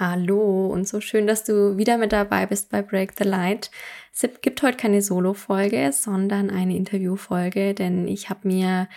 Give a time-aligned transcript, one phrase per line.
[0.00, 3.72] Hallo und so schön, dass du wieder mit dabei bist bei Break the Light.
[4.14, 8.88] Es gibt heute keine Solo-Folge, sondern eine Interview-Folge, denn ich habe mir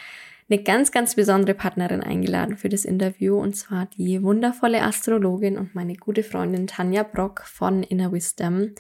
[0.48, 5.74] eine ganz, ganz besondere Partnerin eingeladen für das Interview und zwar die wundervolle Astrologin und
[5.74, 8.76] meine gute Freundin Tanja Brock von Inner Wisdom.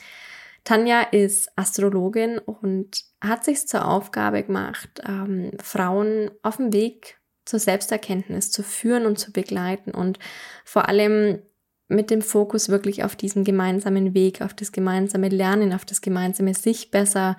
[0.63, 7.57] Tanja ist Astrologin und hat sich zur Aufgabe gemacht, ähm, Frauen auf dem Weg zur
[7.57, 10.19] Selbsterkenntnis zu führen und zu begleiten und
[10.63, 11.39] vor allem
[11.91, 16.53] mit dem Fokus wirklich auf diesen gemeinsamen Weg, auf das gemeinsame Lernen, auf das gemeinsame
[16.53, 17.37] sich besser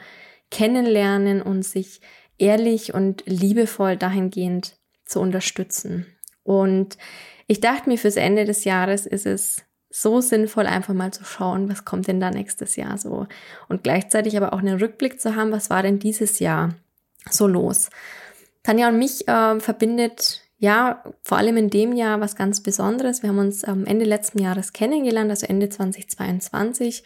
[0.51, 2.01] kennenlernen und sich
[2.39, 6.07] ehrlich und liebevoll dahingehend zu unterstützen.
[6.45, 6.99] Und
[7.47, 11.69] ich dachte mir, fürs Ende des Jahres ist es so sinnvoll, einfach mal zu schauen,
[11.69, 13.27] was kommt denn da nächstes Jahr so.
[13.69, 16.75] Und gleichzeitig aber auch einen Rückblick zu haben, was war denn dieses Jahr
[17.31, 17.91] so los.
[18.63, 23.25] Tanja und mich äh, verbindet ja, vor allem in dem Jahr was ganz Besonderes.
[23.25, 27.03] Wir haben uns am Ende letzten Jahres kennengelernt, also Ende 2022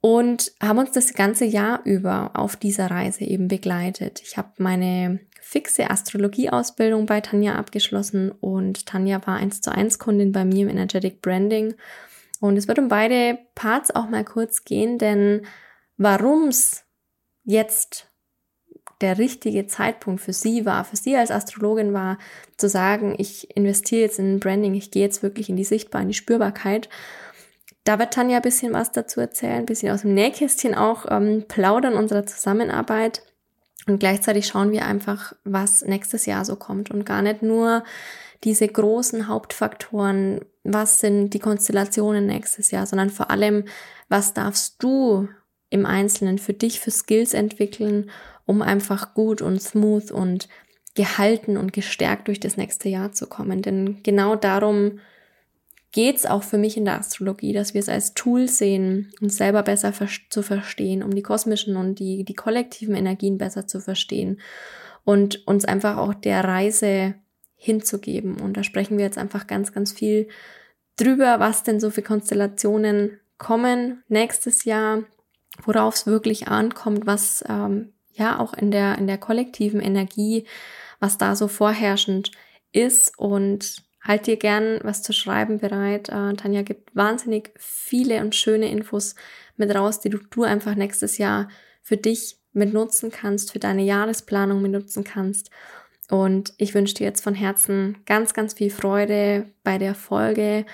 [0.00, 4.20] und haben uns das ganze Jahr über auf dieser Reise eben begleitet.
[4.22, 10.32] Ich habe meine fixe Astrologie-Ausbildung bei Tanja abgeschlossen und Tanja war eins zu eins Kundin
[10.32, 11.74] bei mir im Energetic Branding.
[12.40, 15.46] Und es wird um beide Parts auch mal kurz gehen, denn
[15.96, 16.84] warum es
[17.44, 18.10] jetzt
[19.00, 22.18] der richtige Zeitpunkt für sie war, für sie als Astrologin war,
[22.56, 26.08] zu sagen, ich investiere jetzt in Branding, ich gehe jetzt wirklich in die Sichtbarkeit, in
[26.08, 26.88] die Spürbarkeit.
[27.84, 31.44] Da wird Tanja ein bisschen was dazu erzählen, ein bisschen aus dem Nähkästchen auch ähm,
[31.48, 33.22] plaudern unserer Zusammenarbeit.
[33.86, 37.84] Und gleichzeitig schauen wir einfach, was nächstes Jahr so kommt und gar nicht nur
[38.42, 43.64] diese großen Hauptfaktoren, was sind die Konstellationen nächstes Jahr, sondern vor allem,
[44.08, 45.28] was darfst du
[45.70, 48.10] im Einzelnen für dich für Skills entwickeln
[48.46, 50.48] um einfach gut und smooth und
[50.94, 53.62] gehalten und gestärkt durch das nächste Jahr zu kommen.
[53.62, 55.00] Denn genau darum
[55.92, 59.62] geht's auch für mich in der Astrologie, dass wir es als Tool sehen, uns selber
[59.62, 59.92] besser
[60.28, 64.40] zu verstehen, um die kosmischen und die, die kollektiven Energien besser zu verstehen
[65.04, 67.14] und uns einfach auch der Reise
[67.54, 68.40] hinzugeben.
[68.40, 70.28] Und da sprechen wir jetzt einfach ganz, ganz viel
[70.96, 75.04] drüber, was denn so für Konstellationen kommen nächstes Jahr,
[75.64, 80.46] worauf es wirklich ankommt, was ähm, ja auch in der, in der kollektiven Energie,
[81.00, 82.30] was da so vorherrschend
[82.72, 86.08] ist und halt dir gern was zu schreiben bereit.
[86.08, 89.14] Äh, Tanja gibt wahnsinnig viele und schöne Infos
[89.56, 91.48] mit raus, die du, du einfach nächstes Jahr
[91.82, 95.50] für dich mit nutzen kannst, für deine Jahresplanung mit nutzen kannst.
[96.10, 100.66] Und ich wünsche dir jetzt von Herzen ganz, ganz viel Freude bei der Folge.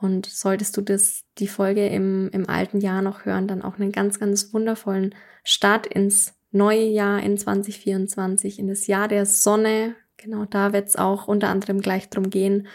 [0.00, 3.92] Und solltest du das, die Folge im, im alten Jahr noch hören, dann auch einen
[3.92, 9.94] ganz, ganz wundervollen Start ins neue Jahr in 2024, in das Jahr der Sonne.
[10.16, 12.66] Genau da wird es auch unter anderem gleich drum gehen.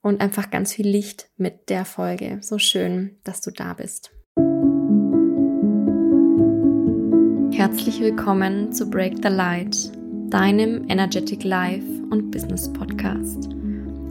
[0.00, 2.38] Und einfach ganz viel Licht mit der Folge.
[2.40, 4.10] So schön, dass du da bist.
[7.52, 9.90] Herzlich willkommen zu Break the Light,
[10.30, 13.48] deinem Energetic Life und Business Podcast.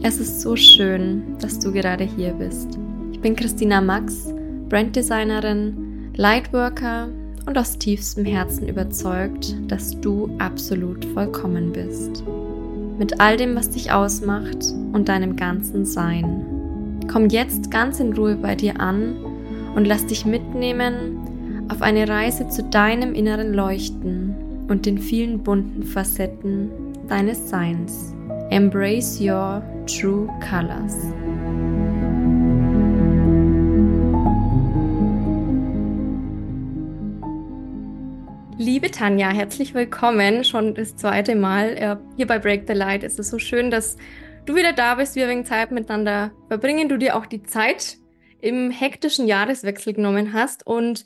[0.03, 2.77] Es ist so schön, dass du gerade hier bist.
[3.13, 4.27] Ich bin Christina Max,
[4.67, 7.09] Branddesignerin, Lightworker
[7.47, 12.23] und aus tiefstem Herzen überzeugt, dass du absolut vollkommen bist.
[12.99, 17.01] Mit all dem, was dich ausmacht und deinem ganzen Sein.
[17.07, 19.15] Komm jetzt ganz in Ruhe bei dir an
[19.75, 24.35] und lass dich mitnehmen auf eine Reise zu deinem inneren Leuchten
[24.67, 26.69] und den vielen bunten Facetten
[27.07, 28.13] deines Seins.
[28.49, 30.95] Embrace your true colors.
[38.67, 40.43] Liebe Tanja, herzlich willkommen.
[40.43, 43.01] Schon das zweite Mal äh, hier bei Break the Light.
[43.01, 43.95] Es ist so schön, dass
[44.45, 47.95] du wieder da bist, wir wegen Zeit miteinander verbringen, du dir auch die Zeit
[48.41, 51.05] im hektischen Jahreswechsel genommen hast und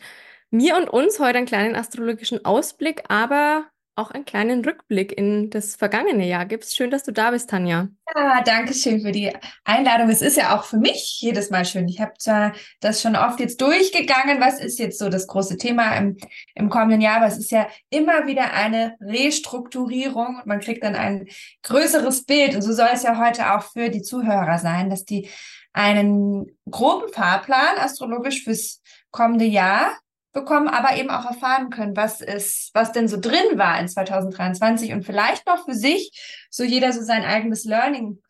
[0.49, 3.65] mir und uns heute einen kleinen astrologischen Ausblick, aber
[3.95, 6.75] auch einen kleinen Rückblick in das vergangene Jahr gibst.
[6.75, 7.89] Schön, dass du da bist, Tanja.
[8.15, 9.31] Ja, danke schön für die
[9.63, 10.09] Einladung.
[10.09, 11.87] Es ist ja auch für mich jedes Mal schön.
[11.87, 15.95] Ich habe zwar das schon oft jetzt durchgegangen, was ist jetzt so das große Thema
[15.95, 16.17] im,
[16.55, 20.95] im kommenden Jahr, aber es ist ja immer wieder eine Restrukturierung und man kriegt dann
[20.95, 21.27] ein
[21.63, 22.55] größeres Bild.
[22.55, 25.29] Und so soll es ja heute auch für die Zuhörer sein, dass die
[25.73, 29.97] einen groben Fahrplan astrologisch fürs kommende Jahr
[30.33, 34.93] bekommen, aber eben auch erfahren können, was ist, was denn so drin war in 2023
[34.93, 38.21] und vielleicht noch für sich so jeder so sein eigenes Learning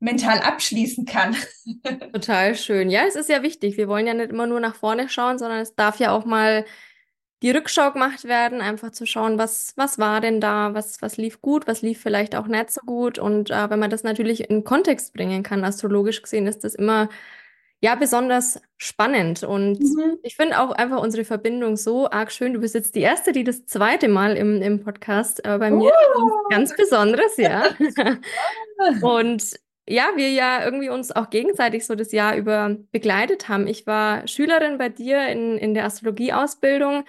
[0.00, 1.36] mental abschließen kann.
[2.12, 2.90] Total schön.
[2.90, 3.76] Ja, es ist ja wichtig.
[3.76, 6.64] Wir wollen ja nicht immer nur nach vorne schauen, sondern es darf ja auch mal
[7.42, 11.42] die Rückschau gemacht werden, einfach zu schauen, was, was war denn da, was, was lief
[11.42, 13.18] gut, was lief vielleicht auch nicht so gut.
[13.18, 17.08] Und äh, wenn man das natürlich in Kontext bringen kann, astrologisch gesehen, ist das immer
[17.80, 19.42] ja besonders spannend.
[19.42, 20.18] Und mhm.
[20.22, 22.54] ich finde auch einfach unsere Verbindung so arg schön.
[22.54, 25.92] Du bist jetzt die Erste, die das zweite Mal im, im Podcast äh, bei mir.
[26.16, 26.30] Uh.
[26.50, 27.64] Ganz Besonderes, ja.
[29.02, 29.54] und
[29.86, 33.66] ja, wir ja irgendwie uns auch gegenseitig so das Jahr über begleitet haben.
[33.66, 37.04] Ich war Schülerin bei dir in, in der Astrologie-Ausbildung.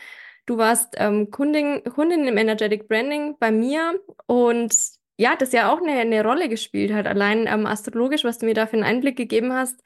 [0.46, 4.76] Du warst ähm, Kundin, Kundin im Energetic Branding bei mir und
[5.18, 7.08] ja, das ja auch eine, eine Rolle gespielt hat.
[7.08, 9.82] Allein ähm, astrologisch, was du mir da für einen Einblick gegeben hast,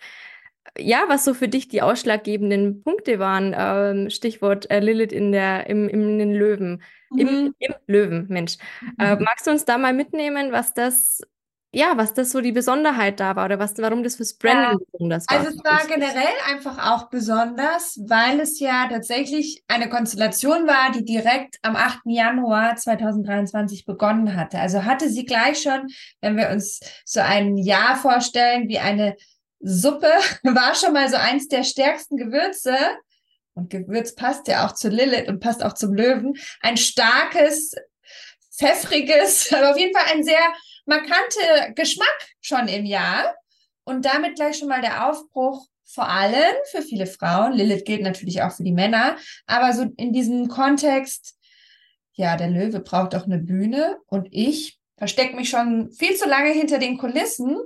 [0.77, 5.67] ja, was so für dich die ausschlaggebenden Punkte waren, ähm, Stichwort äh, Lilith in der,
[5.67, 7.19] im, im, den Löwen, mhm.
[7.19, 8.57] im, im Löwen, Mensch.
[8.81, 8.95] Mhm.
[8.99, 11.21] Äh, magst du uns da mal mitnehmen, was das,
[11.71, 14.85] ja, was das so die Besonderheit da war oder was, warum das fürs Branding ja.
[14.91, 15.37] besonders war?
[15.37, 21.05] Also es war generell einfach auch besonders, weil es ja tatsächlich eine Konstellation war, die
[21.05, 21.99] direkt am 8.
[22.05, 24.59] Januar 2023 begonnen hatte.
[24.59, 25.87] Also hatte sie gleich schon,
[26.21, 29.15] wenn wir uns so ein Jahr vorstellen, wie eine
[29.59, 30.11] Suppe
[30.43, 32.75] war schon mal so eins der stärksten Gewürze.
[33.53, 36.33] Und Gewürz passt ja auch zu Lilith und passt auch zum Löwen.
[36.61, 37.73] Ein starkes,
[38.57, 40.53] pfeffriges, aber auf jeden Fall ein sehr
[40.85, 43.35] markante Geschmack schon im Jahr.
[43.83, 47.53] Und damit gleich schon mal der Aufbruch vor allem für viele Frauen.
[47.53, 49.17] Lilith gilt natürlich auch für die Männer.
[49.47, 51.35] Aber so in diesem Kontext,
[52.13, 56.51] ja, der Löwe braucht auch eine Bühne und ich verstecke mich schon viel zu lange
[56.51, 57.57] hinter den Kulissen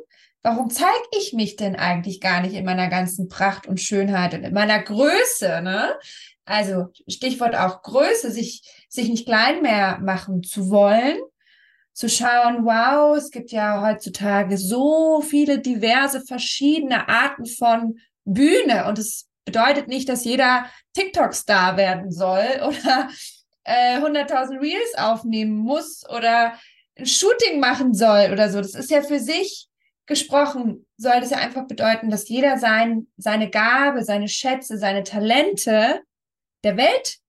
[0.43, 4.43] warum zeige ich mich denn eigentlich gar nicht in meiner ganzen Pracht und Schönheit und
[4.43, 5.97] in meiner Größe, ne?
[6.45, 11.17] Also Stichwort auch Größe, sich, sich nicht klein mehr machen zu wollen,
[11.93, 18.99] zu schauen, wow, es gibt ja heutzutage so viele diverse verschiedene Arten von Bühne und
[18.99, 23.09] es bedeutet nicht, dass jeder TikTok-Star werden soll oder
[23.63, 26.53] äh, 100.000 Reels aufnehmen muss oder
[26.97, 28.59] ein Shooting machen soll oder so.
[28.59, 29.69] Das ist ja für sich
[30.05, 36.01] gesprochen soll das ja einfach bedeuten, dass jeder sein, seine Gabe, seine Schätze, seine Talente
[36.63, 37.19] der Welt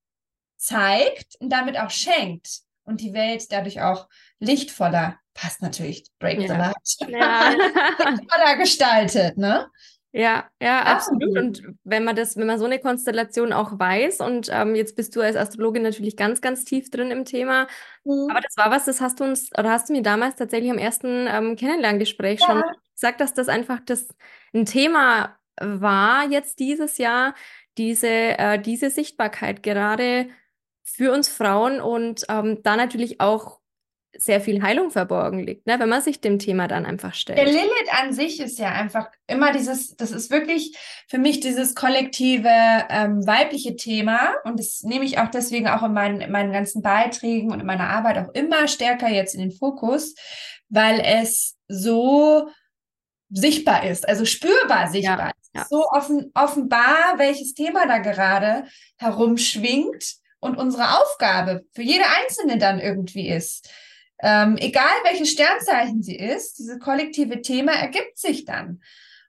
[0.56, 6.49] zeigt und damit auch schenkt und die Welt dadurch auch lichtvoller, passt natürlich, Break ja.
[6.49, 7.50] the Light, ja.
[8.11, 9.69] lichtvoller gestaltet, ne?
[10.16, 11.37] Ja, ja, absolut.
[11.37, 15.16] Und wenn man das, wenn man so eine Konstellation auch weiß, und ähm, jetzt bist
[15.16, 17.66] du als Astrologin natürlich ganz, ganz tief drin im Thema,
[18.05, 18.28] mhm.
[18.31, 20.78] aber das war was, das hast du uns, oder hast du mir damals tatsächlich am
[20.78, 22.46] ersten ähm, Kennenlerngespräch ja.
[22.46, 22.62] schon
[22.94, 24.06] gesagt, dass das einfach das
[24.55, 27.34] ein Thema war jetzt dieses Jahr,
[27.76, 30.28] diese, äh, diese Sichtbarkeit gerade
[30.84, 33.58] für uns Frauen und ähm, da natürlich auch
[34.19, 35.78] sehr viel Heilung verborgen liegt, ne?
[35.78, 37.38] wenn man sich dem Thema dann einfach stellt.
[37.38, 40.76] Der Lilith an sich ist ja einfach immer dieses, das ist wirklich
[41.08, 42.49] für mich dieses kollektive
[42.88, 46.82] ähm, weibliche Thema und das nehme ich auch deswegen auch in meinen, in meinen ganzen
[46.82, 50.14] Beiträgen und in meiner Arbeit auch immer stärker jetzt in den Fokus,
[50.69, 52.49] weil es so
[53.31, 55.50] sichtbar ist, also spürbar sichtbar ja, ist.
[55.55, 55.66] Ja.
[55.69, 58.64] So offen, offenbar, welches Thema da gerade
[58.96, 63.70] herumschwingt und unsere Aufgabe für jede Einzelne dann irgendwie ist.
[64.26, 68.81] Ähm, egal welches Sternzeichen sie ist, dieses kollektive Thema ergibt sich dann.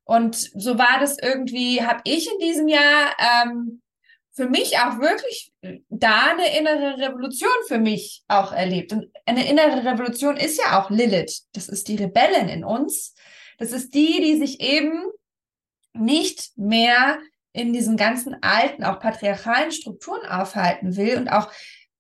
[0.06, 3.82] Und so war das irgendwie, habe ich in diesem Jahr ähm,
[4.32, 5.52] für mich auch wirklich
[5.90, 8.94] da eine innere Revolution für mich auch erlebt.
[8.94, 11.44] Und eine innere Revolution ist ja auch Lilith.
[11.52, 13.16] Das ist die Rebellin in uns.
[13.58, 15.04] Das ist die, die sich eben
[15.94, 17.20] nicht mehr
[17.52, 21.52] in diesen ganzen alten, auch patriarchalen Strukturen aufhalten will und auch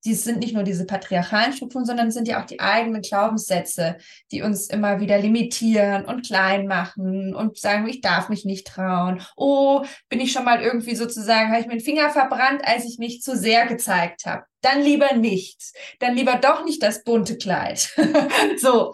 [0.05, 3.97] dies sind nicht nur diese patriarchalen Strukturen, sondern sind ja auch die eigenen Glaubenssätze,
[4.31, 9.21] die uns immer wieder limitieren und klein machen und sagen, ich darf mich nicht trauen.
[9.35, 12.99] Oh, bin ich schon mal irgendwie sozusagen, habe ich mir den Finger verbrannt, als ich
[12.99, 14.45] mich zu sehr gezeigt habe.
[14.61, 15.61] Dann lieber nicht.
[15.99, 17.89] Dann lieber doch nicht das bunte Kleid.
[18.57, 18.93] so.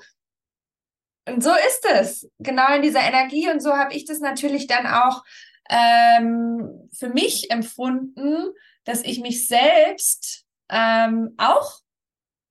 [1.27, 2.29] Und so ist es.
[2.39, 3.49] Genau in dieser Energie.
[3.49, 5.23] Und so habe ich das natürlich dann auch
[5.69, 8.53] ähm, für mich empfunden,
[8.85, 10.40] dass ich mich selbst
[10.71, 11.81] ähm, auch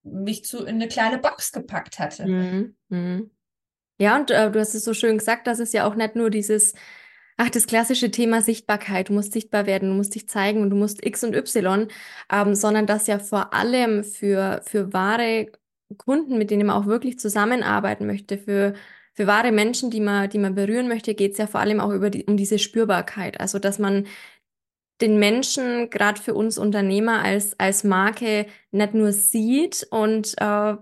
[0.02, 2.26] mich zu in eine kleine Box gepackt hatte.
[2.26, 2.76] Mhm.
[2.88, 3.30] Mhm.
[3.98, 6.30] Ja, und äh, du hast es so schön gesagt, dass es ja auch nicht nur
[6.30, 6.74] dieses,
[7.36, 10.76] ach, das klassische Thema Sichtbarkeit, du musst sichtbar werden, du musst dich zeigen und du
[10.76, 11.88] musst X und Y,
[12.32, 15.50] ähm, sondern dass ja vor allem für, für wahre
[15.98, 18.74] Kunden, mit denen man auch wirklich zusammenarbeiten möchte, für,
[19.12, 21.90] für wahre Menschen, die man, die man berühren möchte, geht es ja vor allem auch
[21.90, 23.40] über die, um diese Spürbarkeit.
[23.40, 24.06] Also, dass man
[25.00, 30.76] den Menschen, gerade für uns Unternehmer als, als Marke, nicht nur sieht und äh,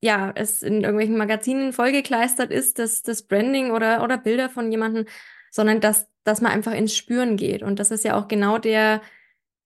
[0.00, 5.06] ja, es in irgendwelchen Magazinen vollgekleistert ist, das, das Branding oder, oder Bilder von jemandem,
[5.50, 7.62] sondern dass, dass man einfach ins Spüren geht.
[7.62, 9.00] Und das ist ja auch genau der,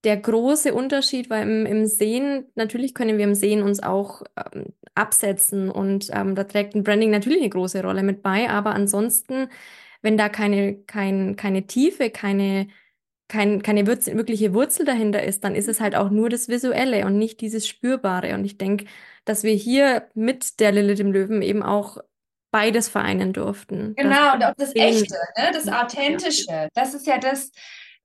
[0.05, 4.23] der große Unterschied, weil im, im Sehen, natürlich können wir im Sehen uns auch
[4.55, 8.75] ähm, absetzen und ähm, da trägt ein Branding natürlich eine große Rolle mit bei, aber
[8.75, 9.49] ansonsten
[10.03, 12.69] wenn da keine, kein, keine Tiefe, keine,
[13.29, 17.05] kein, keine Wurzel, wirkliche Wurzel dahinter ist, dann ist es halt auch nur das Visuelle
[17.07, 18.35] und nicht dieses Spürbare.
[18.35, 18.87] Und ich denke,
[19.25, 21.99] dass wir hier mit der Lilith im Löwen eben auch
[22.51, 23.95] beides vereinen durften.
[23.97, 25.51] Genau, und auch das Echte, ne?
[25.53, 26.69] das Authentische.
[26.75, 27.53] Das ist ja das,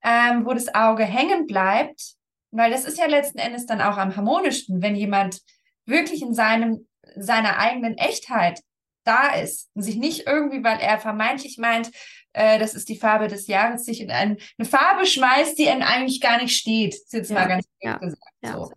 [0.04, 2.16] ähm, wo das Auge hängen bleibt,
[2.52, 5.40] weil das ist ja letzten Endes dann auch am harmonischsten, wenn jemand
[5.86, 8.60] wirklich in seinem, seiner eigenen Echtheit
[9.06, 11.92] da ist und sich nicht irgendwie, weil er vermeintlich meint,
[12.34, 15.82] äh, das ist die Farbe des Jahres, sich in ein, eine Farbe schmeißt, die ihm
[15.82, 16.94] eigentlich gar nicht steht.
[16.94, 18.22] Das ist jetzt ja, mal ganz ja, gesagt.
[18.42, 18.54] Ja.
[18.54, 18.72] So.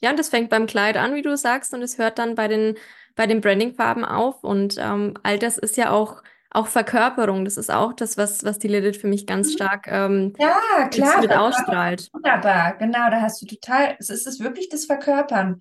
[0.00, 2.48] ja, und das fängt beim Kleid an, wie du sagst, und es hört dann bei
[2.48, 2.76] den,
[3.14, 4.42] bei den Branding-Farben auf.
[4.42, 6.22] Und ähm, all das ist ja auch
[6.54, 9.52] auch Verkörperung, das ist auch das, was, was die Lilith für mich ganz mhm.
[9.52, 12.10] stark ähm, ja, klar, mit ausstrahlt.
[12.12, 15.60] Wunderbar, genau, da hast du total, es ist es wirklich das Verkörpern.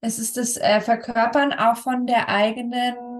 [0.00, 3.19] Es ist das äh, Verkörpern auch von der eigenen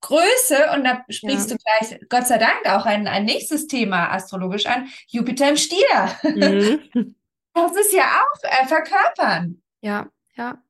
[0.00, 1.56] Größe und da sprichst ja.
[1.56, 6.10] du gleich, Gott sei Dank, auch ein, ein nächstes Thema astrologisch an, Jupiter im Stier.
[6.22, 7.14] Mhm.
[7.56, 9.62] Das ist ja auch äh, Verkörpern.
[9.80, 10.62] Ja, ja.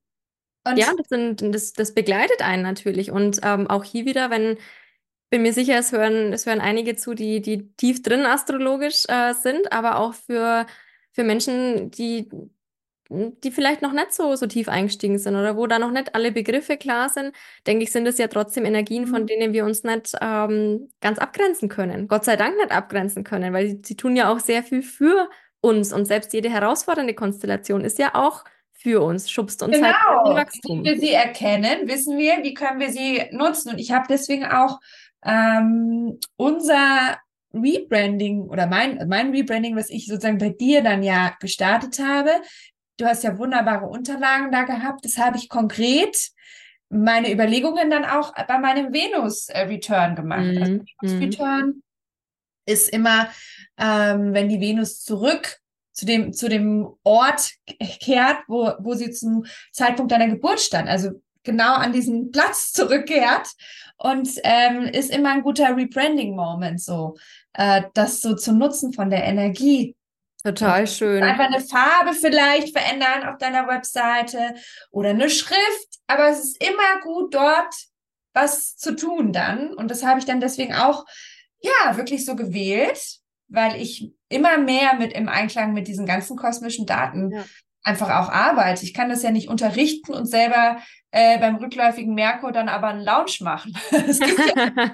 [0.62, 3.11] Und ja, das, sind, das, das begleitet einen natürlich.
[3.11, 4.56] Und ähm, auch hier wieder, wenn,
[5.28, 9.35] bin mir sicher, es hören, es hören einige zu, die, die tief drin astrologisch äh,
[9.35, 10.66] sind, aber auch für,
[11.11, 12.28] für Menschen, die
[13.08, 16.32] die vielleicht noch nicht so, so tief eingestiegen sind oder wo da noch nicht alle
[16.32, 17.32] Begriffe klar sind,
[17.66, 19.26] denke ich, sind es ja trotzdem Energien, von mhm.
[19.26, 22.08] denen wir uns nicht ähm, ganz abgrenzen können.
[22.08, 25.28] Gott sei Dank nicht abgrenzen können, weil sie, sie tun ja auch sehr viel für
[25.60, 29.88] uns und selbst jede herausfordernde Konstellation ist ja auch für uns, schubst uns genau.
[29.88, 30.80] halt Wachstum.
[30.80, 33.70] Wie wir sie erkennen, wissen wir, wie können wir sie nutzen.
[33.70, 34.78] Und ich habe deswegen auch
[35.25, 37.18] ähm, unser
[37.52, 42.30] Rebranding oder mein, mein Rebranding, was ich sozusagen bei dir dann ja gestartet habe,
[42.97, 45.05] Du hast ja wunderbare Unterlagen da gehabt.
[45.05, 46.31] Das habe ich konkret
[46.88, 50.45] meine Überlegungen dann auch bei meinem Venus-Return gemacht.
[50.45, 50.85] Mhm.
[50.99, 51.83] Also Venus-Return
[52.67, 53.29] ist immer,
[53.79, 55.59] ähm, wenn die Venus zurück
[55.93, 57.53] zu dem, zu dem Ort
[58.00, 60.88] kehrt, wo, wo sie zum Zeitpunkt deiner Geburt stand.
[60.88, 63.49] Also genau an diesen Platz zurückkehrt
[63.97, 67.17] und ähm, ist immer ein guter Rebranding-Moment so,
[67.55, 69.96] äh, das so zu nutzen von der Energie
[70.47, 71.25] Total schön.
[71.25, 74.55] Einfach eine Farbe vielleicht verändern auf deiner Webseite
[74.93, 77.75] oder eine Schrift, aber es ist immer gut dort
[78.33, 81.05] was zu tun dann und das habe ich dann deswegen auch
[81.61, 86.87] ja wirklich so gewählt, weil ich immer mehr mit im Einklang mit diesen ganzen kosmischen
[86.87, 87.45] Daten ja.
[87.87, 88.85] Einfach auch arbeite.
[88.85, 90.78] Ich kann das ja nicht unterrichten und selber
[91.12, 93.78] äh, beim rückläufigen Merkur dann aber einen Lounge machen.
[93.93, 94.90] ja.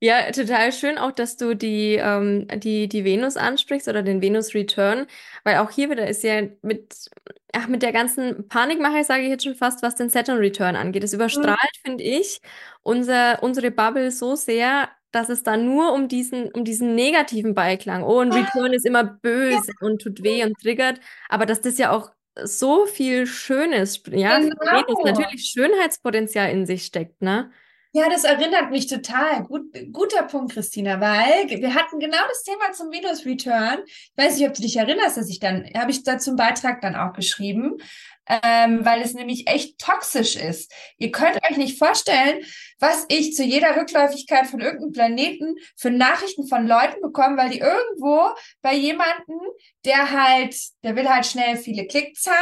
[0.00, 0.30] ja.
[0.30, 5.06] total schön auch, dass du die, ähm, die, die Venus ansprichst oder den Venus Return,
[5.42, 7.10] weil auch hier wieder ist ja mit,
[7.52, 11.02] ach, mit der ganzen Panikmache, sage ich jetzt schon fast, was den Saturn Return angeht.
[11.02, 11.88] Es überstrahlt, mhm.
[11.88, 12.40] finde ich,
[12.82, 18.02] unser, unsere Bubble so sehr, dass es da nur um diesen, um diesen negativen Beiklang,
[18.02, 19.86] oh, ein Return ist immer böse ja.
[19.86, 22.10] und tut weh und triggert, aber dass das ja auch
[22.42, 24.54] so viel Schönes, ja, genau.
[25.04, 27.50] natürlich Schönheitspotenzial in sich steckt, ne?
[27.92, 29.42] Ja, das erinnert mich total.
[29.42, 33.80] Gut, guter Punkt, Christina, weil wir hatten genau das Thema zum Venus Return.
[33.84, 36.80] Ich weiß nicht, ob du dich erinnerst, dass ich dann, habe ich dazu einen Beitrag
[36.82, 37.78] dann auch geschrieben,
[38.30, 40.72] ähm, weil es nämlich echt toxisch ist.
[40.98, 42.44] Ihr könnt euch nicht vorstellen,
[42.78, 47.58] was ich zu jeder Rückläufigkeit von irgendeinem Planeten für Nachrichten von Leuten bekomme, weil die
[47.58, 48.28] irgendwo
[48.62, 49.38] bei jemanden,
[49.84, 52.36] der halt, der will halt schnell viele Klickzahlen,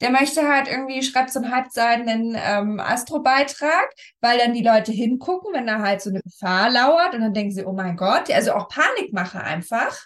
[0.00, 5.54] der möchte halt irgendwie, schreibt so einen halbseidenen ähm, Astro-Beitrag, weil dann die Leute hingucken,
[5.54, 8.52] wenn da halt so eine Gefahr lauert und dann denken sie, oh mein Gott, also
[8.52, 9.98] auch Panikmache einfach.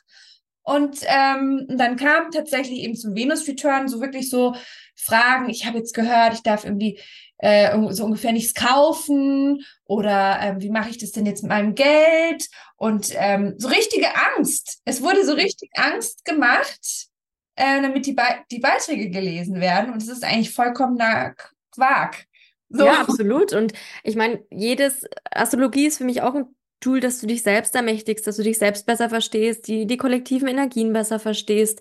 [0.63, 4.55] Und ähm, dann kam tatsächlich eben zum Venus-Return so wirklich so
[4.95, 7.01] Fragen, ich habe jetzt gehört, ich darf irgendwie
[7.39, 11.75] äh, so ungefähr nichts kaufen oder ähm, wie mache ich das denn jetzt mit meinem
[11.75, 12.49] Geld?
[12.77, 14.81] Und ähm, so richtige Angst.
[14.85, 17.09] Es wurde so richtig Angst gemacht,
[17.57, 19.93] äh, damit die, Be die Beiträge gelesen werden.
[19.93, 21.35] Und es ist eigentlich vollkommener
[21.73, 22.27] Quark.
[22.69, 22.85] So.
[22.85, 23.53] Ja, absolut.
[23.53, 23.73] Und
[24.05, 28.27] ich meine, jedes Astrologie ist für mich auch ein Tool, dass du dich selbst ermächtigst,
[28.27, 31.81] dass du dich selbst besser verstehst, die, die kollektiven Energien besser verstehst.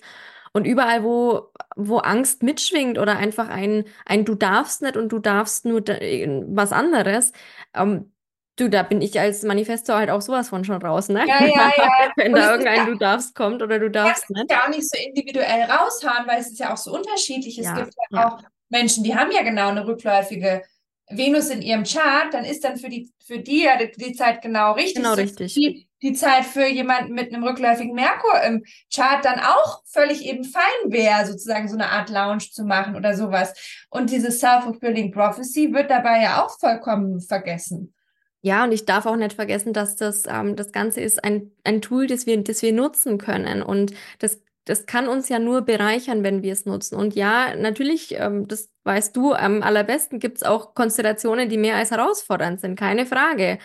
[0.51, 5.19] Und überall, wo, wo Angst mitschwingt oder einfach ein, ein Du darfst nicht und du
[5.19, 7.33] darfst nur was anderes,
[7.75, 8.11] ähm,
[8.59, 11.25] du, da bin ich als Manifestor halt auch sowas von schon raus, ne?
[11.27, 12.11] Ja, ja, ja.
[12.15, 14.51] Wenn da irgendein Du darfst kommt oder du darfst ja, nicht.
[14.51, 17.57] ja auch nicht so individuell raushauen, weil es ist ja auch so unterschiedlich.
[17.57, 20.63] Es ja, gibt ja, auch Menschen, die haben ja genau eine rückläufige
[21.09, 24.73] Venus in ihrem Chart, dann ist dann für die, für die ja die, Zeit genau
[24.73, 24.95] richtig.
[24.95, 25.53] Genau richtig.
[25.55, 28.63] Die, die Zeit für jemanden mit einem rückläufigen Merkur im
[28.93, 33.15] Chart dann auch völlig eben fein wäre, sozusagen so eine Art Lounge zu machen oder
[33.15, 33.53] sowas.
[33.89, 37.93] Und diese Self-Fulfilling Prophecy wird dabei ja auch vollkommen vergessen.
[38.41, 41.81] Ja, und ich darf auch nicht vergessen, dass das, ähm, das Ganze ist ein, ein
[41.81, 43.61] Tool, das wir, das wir nutzen können.
[43.61, 44.39] Und das,
[44.69, 46.95] das kann uns ja nur bereichern, wenn wir es nutzen.
[46.95, 51.75] Und ja, natürlich, ähm, das weißt du am allerbesten, gibt es auch Konstellationen, die mehr
[51.75, 53.57] als herausfordernd sind, keine Frage.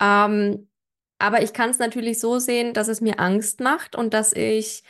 [0.00, 0.70] Ähm,
[1.18, 4.84] aber ich kann es natürlich so sehen, dass es mir Angst macht und dass ich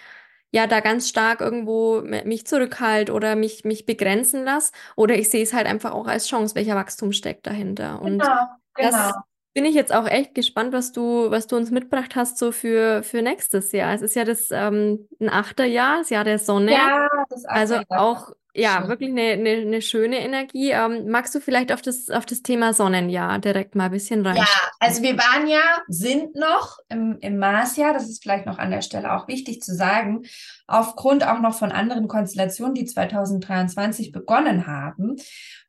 [0.52, 4.70] ja da ganz stark irgendwo mich zurückhalte oder mich, mich begrenzen lasse.
[4.94, 8.00] Oder ich sehe es halt einfach auch als Chance, welcher Wachstum steckt dahinter.
[8.00, 8.46] Und Genau,
[8.76, 9.12] das genau.
[9.58, 13.02] Bin ich jetzt auch echt gespannt, was du, was du uns mitgebracht hast, so für,
[13.02, 13.92] für nächstes Jahr.
[13.92, 16.72] Es ist ja das ähm, ein Achterjahr, das Jahr der Sonne.
[16.72, 17.86] Ja, das Also Achterjahr.
[17.88, 18.88] auch, ja, Schön.
[18.88, 20.70] wirklich eine, eine, eine schöne Energie.
[20.70, 24.30] Ähm, magst du vielleicht auf das, auf das Thema Sonnenjahr direkt mal ein bisschen Ja,
[24.30, 24.70] reinschauen?
[24.78, 28.82] also wir waren ja, sind noch im, im Marsjahr, das ist vielleicht noch an der
[28.82, 30.22] Stelle auch wichtig zu sagen,
[30.66, 35.16] aufgrund auch noch von anderen Konstellationen, die 2023 begonnen haben.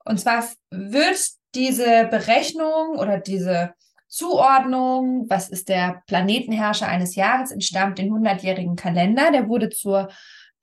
[0.05, 1.19] Und zwar wird
[1.55, 3.73] diese Berechnung oder diese
[4.07, 9.31] Zuordnung, was ist der Planetenherrscher eines Jahres, entstammt den 100-jährigen Kalender.
[9.31, 10.09] Der wurde zur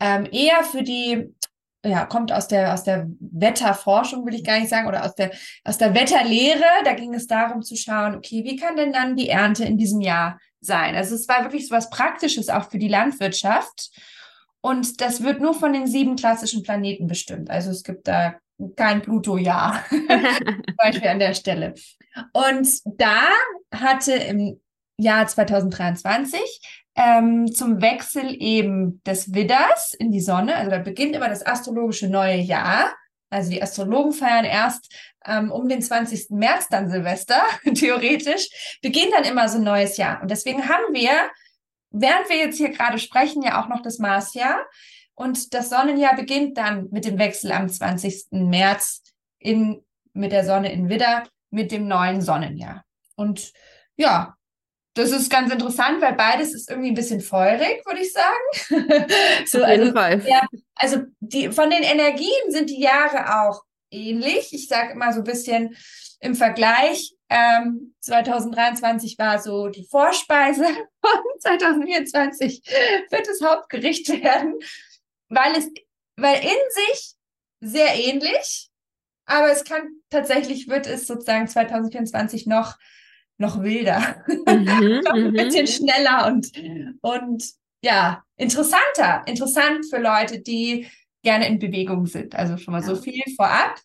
[0.00, 1.32] ähm, eher für die,
[1.84, 5.30] ja, kommt aus der, aus der Wetterforschung, will ich gar nicht sagen, oder aus der,
[5.64, 6.64] aus der Wetterlehre.
[6.84, 10.00] Da ging es darum zu schauen, okay, wie kann denn dann die Ernte in diesem
[10.00, 10.96] Jahr sein?
[10.96, 13.90] Also es war wirklich so was Praktisches auch für die Landwirtschaft.
[14.60, 17.48] Und das wird nur von den sieben klassischen Planeten bestimmt.
[17.48, 18.34] Also es gibt da
[18.76, 21.74] kein Pluto-Jahr, zum Beispiel an der Stelle.
[22.32, 23.28] Und da
[23.72, 24.60] hatte im
[24.98, 26.40] Jahr 2023
[26.96, 32.08] ähm, zum Wechsel eben des Widders in die Sonne, also da beginnt immer das astrologische
[32.08, 32.94] neue Jahr.
[33.28, 34.94] Also die Astrologen feiern erst
[35.26, 36.30] ähm, um den 20.
[36.30, 37.42] März dann Silvester,
[37.74, 40.22] theoretisch, beginnt dann immer so ein neues Jahr.
[40.22, 41.10] Und deswegen haben wir,
[41.90, 44.64] während wir jetzt hier gerade sprechen, ja auch noch das Marsjahr.
[45.16, 48.26] Und das Sonnenjahr beginnt dann mit dem Wechsel am 20.
[48.30, 49.02] März
[49.38, 49.82] in,
[50.12, 52.84] mit der Sonne in Widder, mit dem neuen Sonnenjahr.
[53.16, 53.52] Und
[53.96, 54.36] ja,
[54.94, 59.06] das ist ganz interessant, weil beides ist irgendwie ein bisschen feurig, würde ich sagen.
[59.46, 60.22] so, Auf jeden also, Fall.
[60.26, 64.52] ja, also die, von den Energien sind die Jahre auch ähnlich.
[64.52, 65.76] Ich sage immer so ein bisschen
[66.20, 67.14] im Vergleich.
[67.28, 70.64] Ähm, 2023 war so die Vorspeise
[71.02, 72.62] und 2024
[73.10, 74.54] wird das Hauptgericht werden,
[75.28, 75.68] weil es,
[76.16, 77.14] weil in sich
[77.60, 78.70] sehr ähnlich,
[79.26, 82.76] aber es kann tatsächlich wird es sozusagen 2024 noch
[83.38, 85.32] noch wilder, Mhm, noch ein mhm.
[85.32, 86.52] bisschen schneller und
[87.02, 87.44] und
[87.82, 90.88] ja interessanter, interessant für Leute, die
[91.22, 92.34] gerne in Bewegung sind.
[92.34, 93.02] Also schon mal so Ja.
[93.02, 93.80] viel vorab.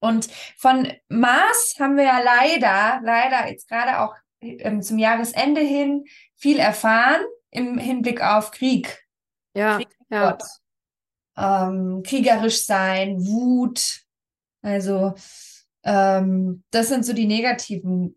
[0.00, 6.04] Und von Mars haben wir ja leider, leider jetzt gerade auch ähm, zum Jahresende hin
[6.36, 9.04] viel erfahren im Hinblick auf Krieg.
[9.54, 9.78] Ja,
[10.10, 10.30] ja.
[10.30, 10.42] Gott.
[11.36, 14.00] Ähm, kriegerisch sein, Wut.
[14.62, 15.14] Also
[15.84, 18.16] ähm, das sind so die negativen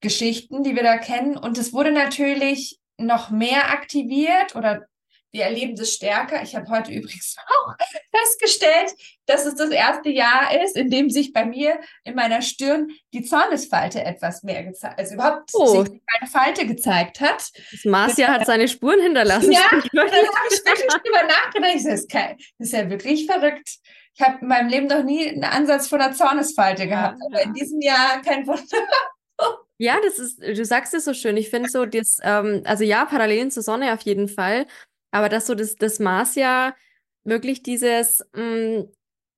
[0.00, 1.36] Geschichten, die wir da kennen.
[1.36, 4.86] Und es wurde natürlich noch mehr aktiviert oder
[5.32, 6.42] wir erleben das stärker.
[6.42, 7.74] Ich habe heute übrigens auch
[8.10, 8.92] festgestellt,
[9.26, 13.22] dass es das erste Jahr ist, in dem sich bei mir in meiner Stirn die
[13.22, 15.84] Zornesfalte etwas mehr gezeigt, also überhaupt Oh.
[15.84, 17.50] sich eine Falte gezeigt hat.
[17.70, 19.52] Das Marsjahr hat seine Spuren hinterlassen.
[19.52, 20.16] Ja, dann habe
[20.50, 21.74] ich wirklich drüber nachgedacht.
[21.74, 23.68] Ich so, das ist, kein, das ist ja wirklich verrückt.
[24.16, 27.54] Ich habe in meinem Leben noch nie einen Ansatz von einer Zornesfalte gehabt, aber in
[27.54, 28.62] diesem Jahr kein Wunder.
[29.82, 31.38] Ja, das ist, du sagst es so schön.
[31.38, 34.66] Ich finde so, das, ähm, also ja, Parallelen zur Sonne auf jeden Fall,
[35.10, 36.76] aber dass so das, das Marsjahr
[37.24, 38.84] wirklich dieses mh,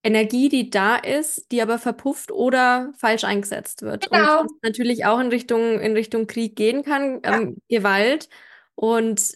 [0.04, 4.11] Energie, die da ist, die aber verpufft oder falsch eingesetzt wird.
[4.11, 4.40] Genau.
[4.42, 8.28] Und natürlich auch in Richtung, in Richtung Krieg gehen kann, ähm, Gewalt
[8.74, 9.32] und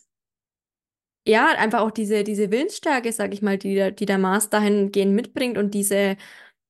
[1.26, 5.12] ja, einfach auch diese, diese Willensstärke, sag ich mal, die, der- die der Mars dahingehend
[5.14, 6.16] mitbringt und diese,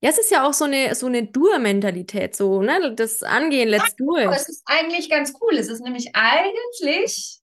[0.03, 3.97] ja, es ist ja auch so eine, so eine Dur-Mentalität, so, ne, das Angehen, let's
[3.97, 4.27] do it.
[4.33, 5.55] Es ist eigentlich ganz cool.
[5.59, 7.41] Es ist nämlich eigentlich,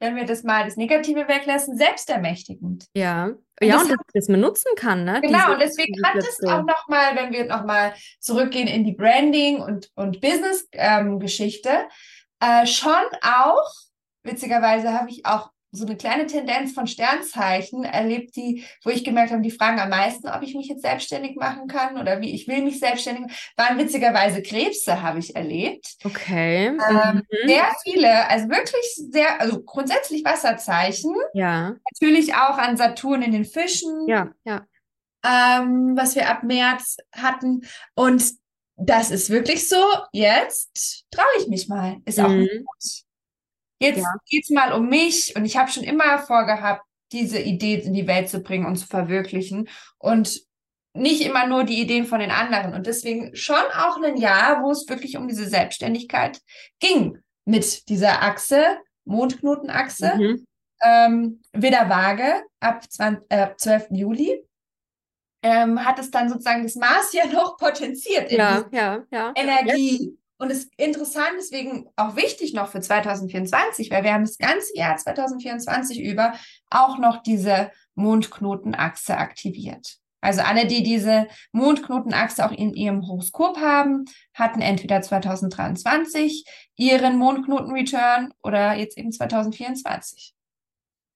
[0.00, 2.86] wenn wir das mal das Negative weglassen, selbstermächtigend.
[2.94, 3.30] Ja,
[3.60, 5.20] ja, das und das, das man nutzen kann, ne?
[5.20, 9.60] Genau, diese- und deswegen hat es auch nochmal, wenn wir nochmal zurückgehen in die Branding-
[9.60, 11.88] und, und Business-Geschichte,
[12.40, 13.64] äh, schon auch,
[14.22, 19.32] witzigerweise habe ich auch so eine kleine Tendenz von Sternzeichen erlebt, die, wo ich gemerkt
[19.32, 22.48] habe, die fragen am meisten, ob ich mich jetzt selbstständig machen kann oder wie ich
[22.48, 25.96] will mich selbstständig machen, waren witzigerweise Krebse, habe ich erlebt.
[26.04, 26.66] Okay.
[26.68, 26.76] Ähm,
[27.30, 27.48] mhm.
[27.48, 33.44] Sehr viele, also wirklich sehr, also grundsätzlich Wasserzeichen, Ja, natürlich auch an Saturn in den
[33.44, 34.64] Fischen ja, ja.
[35.24, 37.62] ähm, was wir ab März hatten.
[37.94, 38.24] Und
[38.76, 41.96] das ist wirklich so, jetzt traue ich mich mal.
[42.04, 42.48] Ist auch Mhm.
[42.64, 43.02] gut.
[43.80, 44.14] Jetzt Ja.
[44.28, 48.28] geht's mal um mich und ich habe schon immer vorgehabt, diese Idee in die Welt
[48.28, 49.68] zu bringen und zu verwirklichen.
[49.98, 50.40] Und
[50.94, 52.74] nicht immer nur die Ideen von den anderen.
[52.74, 56.40] Und deswegen schon auch ein Jahr, wo es wirklich um diese Selbstständigkeit
[56.80, 60.46] ging mit dieser Achse, Mondknotenachse, mhm.
[60.82, 63.86] ähm, Widder Waage ab 20, äh, 12.
[63.90, 64.44] Juli.
[65.40, 69.32] Ähm, hat es dann sozusagen das Maß ja noch potenziert in ja, ja, ja.
[69.36, 70.18] Energie.
[70.38, 74.76] Und es ist interessant, deswegen auch wichtig noch für 2024, weil wir haben das ganze
[74.76, 76.32] Jahr 2024 über
[76.70, 79.98] auch noch diese Mondknotenachse aktiviert.
[80.20, 86.44] Also alle, die diese Mondknotenachse auch in ihrem Horoskop haben, hatten entweder 2023
[86.76, 90.34] ihren Mondknoten-Return oder jetzt eben 2024.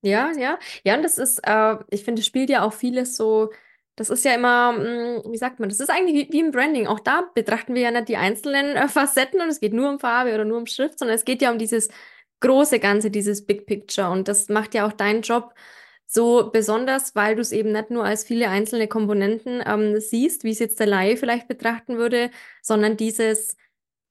[0.02, 0.58] Ja, ja.
[0.85, 3.50] Ja, und das ist, äh, ich finde, spielt ja auch vieles so,
[3.96, 6.50] das ist ja immer, mh, hm, wie sagt man, das ist eigentlich wie, wie, im
[6.50, 6.87] Branding.
[6.87, 9.98] Auch da betrachten wir ja nicht die einzelnen äh, Facetten und es geht nur um
[9.98, 11.88] Farbe oder nur um Schrift, sondern es geht ja um dieses
[12.40, 14.11] große Ganze, dieses Big Picture.
[14.11, 15.55] Und das macht ja auch deinen Job
[16.07, 20.50] so besonders, weil du es eben nicht nur als viele einzelne Komponenten ähm, siehst, wie
[20.50, 22.31] es jetzt der Laie vielleicht betrachten würde,
[22.62, 23.57] sondern dieses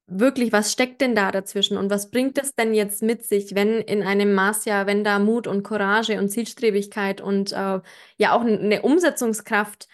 [0.08, 3.80] wirklich, was steckt denn da dazwischen und was bringt es denn jetzt mit sich, wenn
[3.82, 7.80] in einem Maßjahr, wenn da Mut und Courage und Zielstrebigkeit und äh,
[8.18, 9.88] ja auch eine Umsetzungskraft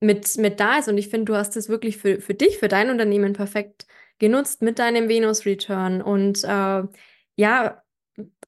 [0.00, 0.88] mit, mit da ist.
[0.88, 3.86] Und ich finde, du hast es wirklich für, für dich, für dein Unternehmen perfekt
[4.18, 6.82] genutzt mit deinem Venus-Return und äh,
[7.36, 7.82] ja,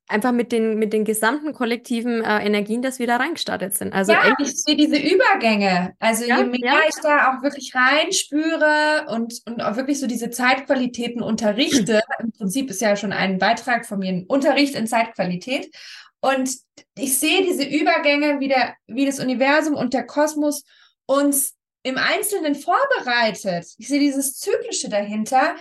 [0.06, 3.92] einfach mit den, mit den gesamten kollektiven äh, Energien, dass wir da reingestartet sind.
[3.92, 5.94] Also ja, ich sehe diese Übergänge.
[5.98, 6.80] Also ja, je mehr ja.
[6.88, 12.70] ich da auch wirklich reinspüre und, und auch wirklich so diese Zeitqualitäten unterrichte, im Prinzip
[12.70, 15.74] ist ja schon ein Beitrag von mir ein Unterricht in Zeitqualität.
[16.20, 16.50] Und
[16.96, 20.64] ich sehe diese Übergänge, wie, der, wie das Universum und der Kosmos
[21.06, 23.66] uns im Einzelnen vorbereitet.
[23.78, 25.54] Ich sehe dieses Zyklische dahinter,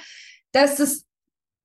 [0.53, 1.05] dass es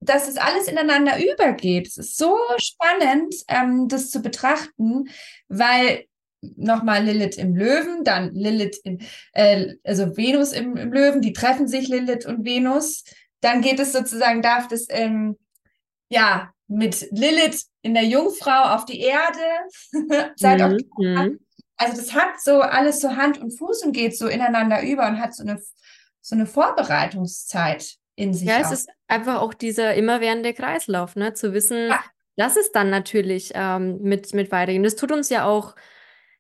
[0.01, 1.87] dass es alles ineinander übergeht.
[1.87, 5.09] Es ist so spannend, ähm, das zu betrachten,
[5.49, 6.05] weil
[6.41, 9.01] nochmal Lilith im Löwen, dann Lilith in,
[9.33, 13.05] äh, also Venus im, im, Löwen, die treffen sich Lilith und Venus.
[13.41, 15.37] Dann geht es sozusagen, darf das ähm,
[16.09, 20.77] ja mit Lilith in der Jungfrau auf die Erde seit mhm.
[20.77, 21.31] Oktober.
[21.77, 25.21] Also das hat so alles so Hand und Fuß und geht so ineinander über und
[25.21, 25.61] hat so eine
[26.21, 28.49] so eine Vorbereitungszeit in sich.
[28.49, 28.61] Ja, auch.
[28.63, 31.35] es ist einfach auch dieser immerwährende Kreislauf, ne?
[31.35, 32.01] Zu wissen, ja.
[32.37, 34.83] dass es dann natürlich ähm, mit, mit weitergehen.
[34.83, 35.77] Das tut uns ja auch,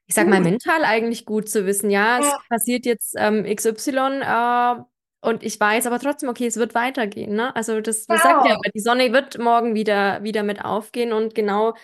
[0.06, 2.26] ich sag mal, mental eigentlich gut zu wissen, ja, ja.
[2.26, 4.74] es passiert jetzt ähm, XY äh,
[5.20, 7.54] und ich weiß aber trotzdem, okay, es wird weitergehen, ne?
[7.54, 11.74] Also das, das sagt ja, die Sonne wird morgen wieder, wieder mit aufgehen und genau,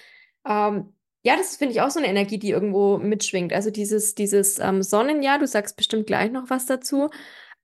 [0.49, 3.53] ähm, ja, das finde ich auch so eine Energie, die irgendwo mitschwingt.
[3.53, 7.11] Also dieses, dieses ähm, Sonnenjahr, du sagst bestimmt gleich noch was dazu.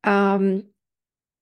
[0.03, 0.73] Ähm,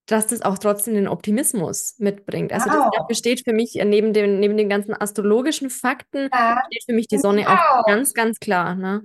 [0.09, 2.53] dass das auch trotzdem den Optimismus mitbringt.
[2.53, 2.90] Also wow.
[2.90, 6.62] das, dafür steht für mich neben den, neben den ganzen astrologischen Fakten, ja.
[6.66, 7.59] steht für mich die Sonne wow.
[7.59, 8.75] auch ganz, ganz klar.
[8.75, 9.03] Ne?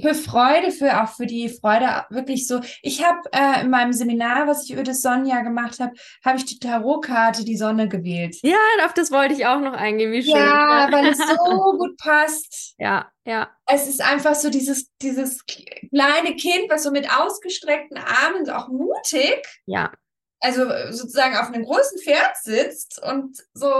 [0.00, 2.60] Für Freude, für auch für die Freude wirklich so.
[2.80, 5.92] Ich habe äh, in meinem Seminar, was ich über das Sonnenjahr gemacht habe,
[6.24, 8.36] habe ich die Tarotkarte die Sonne gewählt.
[8.42, 10.12] Ja, auf das wollte ich auch noch eingehen.
[10.12, 10.36] Wie schön.
[10.36, 12.74] Ja, weil es so gut passt.
[12.78, 13.48] Ja, ja.
[13.66, 18.68] Es ist einfach so dieses, dieses kleine Kind, was so mit ausgestreckten Armen, so auch
[18.68, 19.46] mutig.
[19.66, 19.92] Ja
[20.42, 23.70] also sozusagen auf einem großen Pferd sitzt und so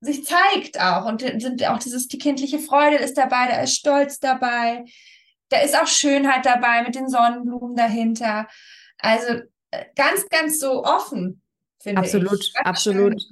[0.00, 4.20] sich zeigt auch und sind auch dieses die kindliche Freude ist dabei, da ist Stolz
[4.20, 4.84] dabei,
[5.48, 8.46] da ist auch Schönheit dabei mit den Sonnenblumen dahinter.
[8.98, 11.42] Also äh, ganz ganz so offen
[11.80, 12.14] finde ich.
[12.14, 13.22] Absolut, absolut.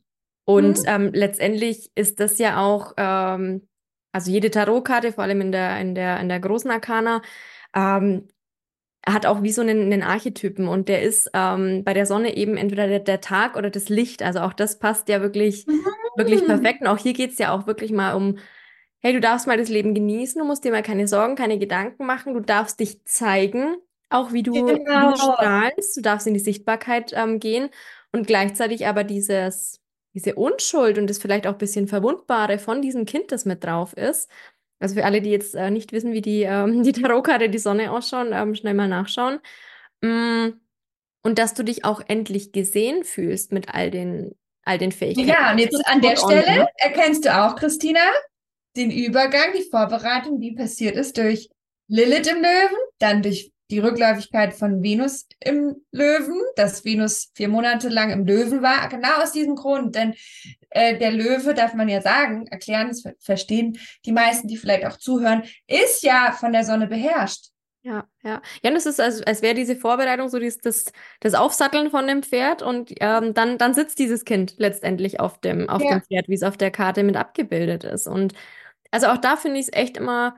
[0.45, 0.85] Und mhm.
[0.87, 3.69] ähm, letztendlich ist das ja auch ähm,
[4.13, 7.21] also jede Tarotkarte, vor allem in der in der in der großen Arkana,
[7.75, 8.29] ähm,
[9.09, 12.57] hat auch wie so einen, einen Archetypen und der ist ähm, bei der Sonne eben
[12.57, 14.23] entweder der, der, Tag oder das Licht.
[14.23, 15.85] Also auch das passt ja wirklich, mhm.
[16.17, 16.81] wirklich perfekt.
[16.81, 18.39] Und auch hier geht es ja auch wirklich mal um,
[18.99, 22.05] hey, du darfst mal das Leben genießen, du musst dir mal keine Sorgen, keine Gedanken
[22.05, 23.77] machen, du darfst dich zeigen,
[24.11, 24.67] auch wie du, genau.
[24.67, 25.17] wie du genau.
[25.17, 27.71] strahlst, du darfst in die Sichtbarkeit ähm, gehen
[28.11, 29.81] und gleichzeitig aber dieses,
[30.15, 33.93] diese Unschuld und das vielleicht auch ein bisschen Verwundbare von diesem Kind, das mit drauf
[33.93, 34.29] ist,
[34.79, 37.91] also für alle, die jetzt äh, nicht wissen, wie die, ähm, die Tarotkarte die Sonne
[37.91, 39.41] ausschauen, ähm, schnell mal nachschauen.
[40.03, 40.49] Mm,
[41.23, 45.29] und dass du dich auch endlich gesehen fühlst mit all den, all den Fähigkeiten.
[45.29, 46.69] Ja, und jetzt an der Stelle on, ne?
[46.77, 48.01] erkennst du auch, Christina,
[48.77, 51.49] den Übergang, die Vorbereitung, wie passiert ist durch
[51.89, 57.89] Lilith im Löwen, dann durch die Rückläufigkeit von Venus im Löwen, dass Venus vier Monate
[57.89, 59.97] lang im Löwen war, genau aus diesem Grund.
[59.97, 60.15] Denn
[60.77, 64.97] äh, der Löwe, darf man ja sagen, erklären, das verstehen die meisten, die vielleicht auch
[64.97, 67.47] zuhören, ist ja von der Sonne beherrscht.
[67.83, 68.43] Ja, ja.
[68.63, 70.87] Ja, und es ist, als, als wäre diese Vorbereitung so dieses, das,
[71.21, 75.69] das Aufsatteln von dem Pferd und ähm, dann, dann sitzt dieses Kind letztendlich auf dem,
[75.69, 75.91] auf ja.
[75.91, 78.09] dem Pferd, wie es auf der Karte mit abgebildet ist.
[78.09, 78.35] Und
[78.91, 80.37] also auch da finde ich es echt immer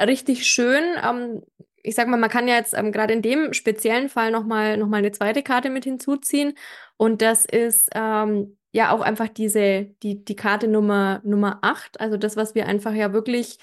[0.00, 1.42] richtig schön, ähm,
[1.82, 4.88] ich sag mal, man kann ja jetzt ähm, gerade in dem speziellen Fall nochmal noch
[4.88, 6.54] mal eine zweite Karte mit hinzuziehen.
[6.96, 12.00] Und das ist ähm, ja auch einfach diese, die, die Karte Nummer, Nummer 8.
[12.00, 13.58] Also das, was wir einfach ja wirklich,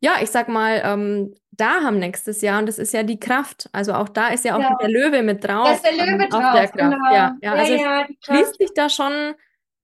[0.00, 2.58] ja, ich sag mal, ähm, da haben nächstes Jahr.
[2.60, 3.70] Und das ist ja die Kraft.
[3.72, 4.76] Also auch da ist ja auch Ja.
[4.78, 5.66] der Löwe mit drauf.
[5.68, 6.74] Da ist der Löwe ähm, drauf, auf der Kraft.
[6.74, 7.14] genau.
[7.14, 9.34] Ja, ja, also es ja, schließt sich da schon,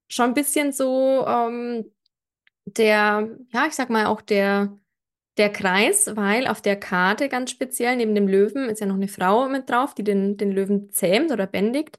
[0.09, 1.91] schon ein bisschen so ähm,
[2.67, 4.77] der, ja, ich sag mal auch der,
[5.39, 9.09] der Kreis, weil auf der Karte ganz speziell neben dem Löwen ist ja noch eine
[9.09, 11.99] Frau mit drauf, die den, den Löwen zähmt oder bändigt.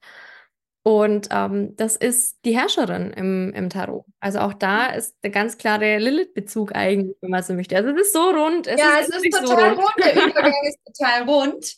[0.84, 4.06] Und ähm, das ist die Herrscherin im, im Tarot.
[4.22, 7.76] Also auch da ist der ganz klare Lilith-Bezug eigentlich, wenn man so möchte.
[7.76, 8.66] Also es ist so rund.
[8.66, 9.80] Es Ja, ist es ist wirklich so total rund.
[9.80, 9.94] rund.
[10.06, 11.76] Der Übergang ist total rund.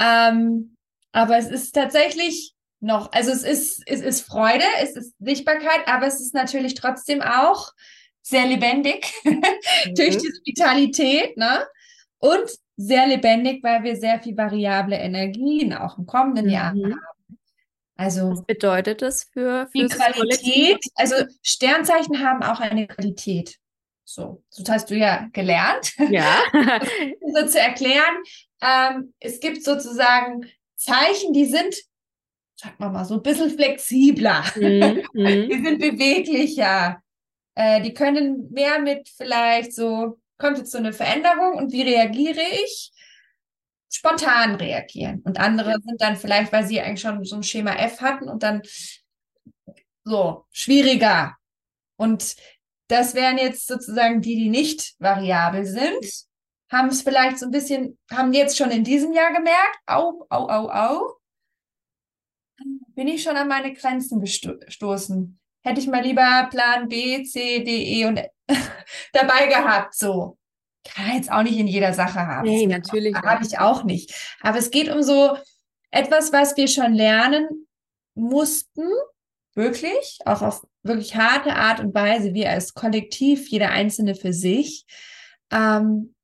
[0.00, 0.76] Ähm,
[1.12, 6.06] aber es ist tatsächlich noch, also es ist, es ist Freude, es ist Sichtbarkeit, aber
[6.06, 7.72] es ist natürlich trotzdem auch
[8.22, 10.18] sehr lebendig durch Mhm.
[10.18, 11.66] diese Vitalität, ne?
[12.18, 16.84] Und sehr lebendig, weil wir sehr viel variable Energien auch im kommenden Jahr Mhm.
[16.86, 17.00] haben.
[18.00, 20.54] Also Was bedeutet das für, die fürs Kollektiv?
[20.54, 23.58] Qualität, also Sternzeichen haben auch eine Qualität.
[24.04, 25.92] So, das hast du ja gelernt.
[26.08, 26.38] Ja.
[27.34, 28.16] so zu erklären.
[28.62, 31.74] Ähm, es gibt sozusagen Zeichen, die sind,
[32.56, 34.44] sagen wir mal, so ein bisschen flexibler.
[34.56, 35.02] Mhm.
[35.12, 35.48] Mhm.
[35.50, 37.02] Die sind beweglicher.
[37.54, 42.40] Äh, die können mehr mit vielleicht so, kommt jetzt so eine Veränderung und wie reagiere
[42.64, 42.92] ich?
[43.92, 45.20] Spontan reagieren.
[45.24, 48.42] Und andere sind dann vielleicht, weil sie eigentlich schon so ein Schema F hatten und
[48.42, 48.62] dann
[50.04, 51.36] so schwieriger.
[51.96, 52.36] Und
[52.88, 56.04] das wären jetzt sozusagen die, die nicht variabel sind,
[56.70, 60.48] haben es vielleicht so ein bisschen, haben jetzt schon in diesem Jahr gemerkt, au, au,
[60.48, 61.16] au, au,
[62.94, 65.38] bin ich schon an meine Grenzen gesto- gestoßen.
[65.62, 68.20] Hätte ich mal lieber Plan B, C, D, E und
[69.12, 70.38] dabei gehabt, so.
[70.84, 72.48] Kann jetzt auch nicht in jeder Sache haben.
[72.48, 74.14] Nee, natürlich Habe ich auch nicht.
[74.40, 75.36] Aber es geht um so
[75.90, 77.66] etwas, was wir schon lernen
[78.14, 78.84] mussten,
[79.54, 84.86] wirklich, auch auf wirklich harte Art und Weise, wir als Kollektiv, jeder Einzelne für sich,
[85.50, 86.14] ähm,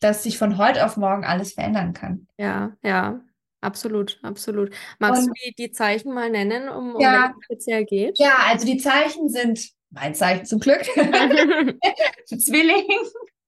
[0.00, 2.28] dass sich von heute auf morgen alles verändern kann.
[2.38, 3.20] Ja, ja,
[3.60, 4.72] absolut, absolut.
[5.00, 7.34] Magst du Und die, die Zeichen mal nennen, um, um Ja.
[7.38, 8.18] es speziell geht?
[8.18, 10.82] ja, also die Zeichen sind, mein Zeichen zum Glück,
[12.26, 12.86] Zwilling,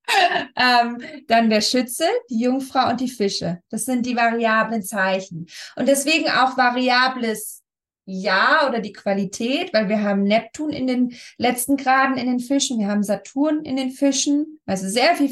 [0.57, 3.61] ähm, dann der Schütze, die Jungfrau und die Fische.
[3.71, 5.47] Das sind die variablen Zeichen.
[5.77, 7.63] Und deswegen auch variables
[8.07, 12.79] Ja oder die Qualität, weil wir haben Neptun in den letzten Graden in den Fischen,
[12.79, 15.29] wir haben Saturn in den Fischen, also sehr viel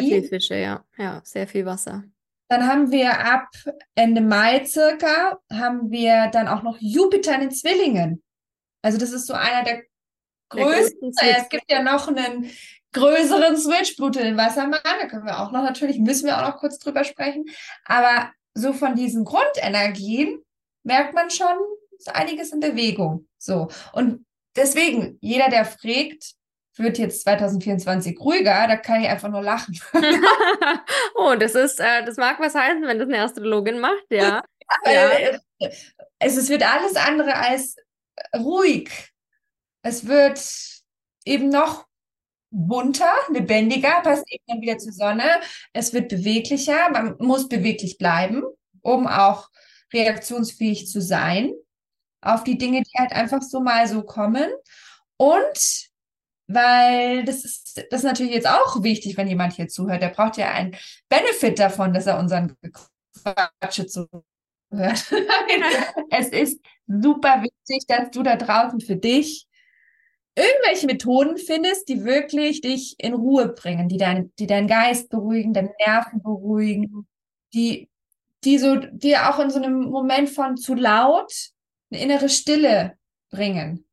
[0.00, 0.28] Sehr viel.
[0.28, 0.84] Fische, ja.
[0.98, 2.04] Ja, sehr viel Wasser.
[2.48, 3.48] Dann haben wir ab
[3.94, 8.24] Ende Mai circa, haben wir dann auch noch Jupiter in den Zwillingen.
[8.82, 9.82] Also das ist so einer der
[10.48, 12.50] größten, es gibt ja noch einen
[12.92, 16.48] größeren Switch, Blut in den Wassermann, da können wir auch noch natürlich, müssen wir auch
[16.48, 17.46] noch kurz drüber sprechen.
[17.84, 20.42] Aber so von diesen Grundenergien
[20.82, 21.56] merkt man schon,
[21.96, 23.28] ist einiges in Bewegung.
[23.38, 23.68] So.
[23.92, 24.24] Und
[24.56, 26.34] deswegen, jeder, der fragt,
[26.76, 29.78] wird jetzt 2024 ruhiger, da kann ich einfach nur lachen.
[31.14, 34.42] Oh, das ist, äh, das mag was heißen, wenn das eine Astrologin macht, ja.
[34.86, 35.10] Ja.
[36.20, 37.74] es, es wird alles andere als
[38.36, 39.12] ruhig.
[39.82, 40.40] Es wird
[41.24, 41.86] eben noch
[42.50, 45.40] bunter, lebendiger, passt eben dann wieder zur Sonne.
[45.72, 46.90] Es wird beweglicher.
[46.90, 48.42] Man muss beweglich bleiben,
[48.82, 49.48] um auch
[49.92, 51.52] reaktionsfähig zu sein
[52.22, 54.50] auf die Dinge, die halt einfach so mal so kommen.
[55.16, 55.90] Und
[56.46, 60.02] weil das ist, das ist natürlich jetzt auch wichtig, wenn jemand hier zuhört.
[60.02, 60.76] Der braucht ja einen
[61.08, 62.56] Benefit davon, dass er unseren
[63.22, 64.20] Quatsch zuhört.
[66.10, 69.46] es ist super wichtig, dass du da draußen für dich
[70.36, 75.52] irgendwelche Methoden findest, die wirklich dich in Ruhe bringen, die dein, die deinen Geist beruhigen,
[75.52, 77.06] deine Nerven beruhigen,
[77.52, 77.88] die,
[78.44, 81.32] die so, dir auch in so einem Moment von zu laut
[81.90, 82.96] eine innere Stille
[83.30, 83.84] bringen.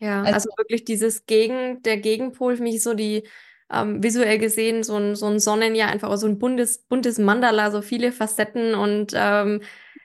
[0.00, 3.24] Ja, Also- also wirklich dieses Gegen, der Gegenpol für mich ist so die,
[3.72, 7.82] ähm, visuell gesehen, so ein, so ein Sonnenjahr, einfach so ein buntes, buntes Mandala, so
[7.82, 9.60] viele Facetten und ähm,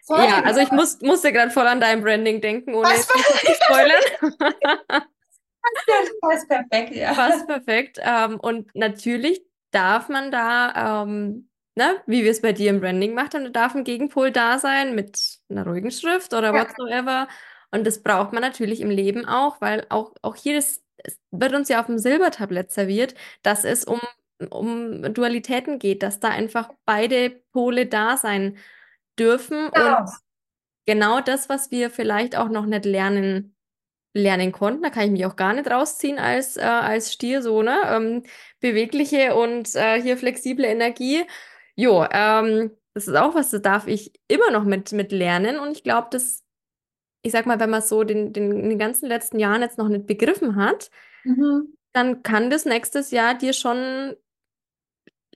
[0.06, 0.20] Voll.
[0.20, 3.54] ja, also ich muss, musste gerade voll an dein Branding denken, ohne Was jetzt zu
[3.64, 4.34] spoilern.
[6.22, 7.14] Passt perfekt, ja.
[7.14, 8.00] Passt perfekt.
[8.02, 13.14] Ähm, und natürlich darf man da, ähm, ne, wie wir es bei dir im Branding
[13.14, 16.62] macht, dann darf ein Gegenpol da sein mit einer ruhigen Schrift oder Ja.
[16.64, 17.28] whatsoever.
[17.72, 21.54] Und das braucht man natürlich im Leben auch, weil auch, auch hier das, es wird
[21.54, 24.00] uns ja auf dem Silbertablett serviert, dass es um,
[24.52, 28.58] um Dualitäten geht, dass da einfach beide Pole da sein
[29.20, 30.00] dürfen Genau.
[30.02, 30.10] und
[30.86, 33.56] genau das, was wir vielleicht auch noch nicht lernen,
[34.14, 37.64] lernen konnten, da kann ich mich auch gar nicht rausziehen als, äh, als Stier, so,
[37.64, 37.80] ne?
[37.88, 38.24] Ähm,
[38.60, 41.24] bewegliche und äh, hier flexible Energie.
[41.76, 45.58] Jo, ähm, das ist auch was, das darf ich immer noch mit, mit lernen.
[45.60, 46.44] Und ich glaube, dass,
[47.24, 49.90] ich sag mal, wenn man so den, den, in den ganzen letzten Jahren jetzt noch
[49.90, 50.90] nicht begriffen hat,
[51.26, 51.78] Mhm.
[51.94, 54.16] dann kann das nächstes Jahr dir schon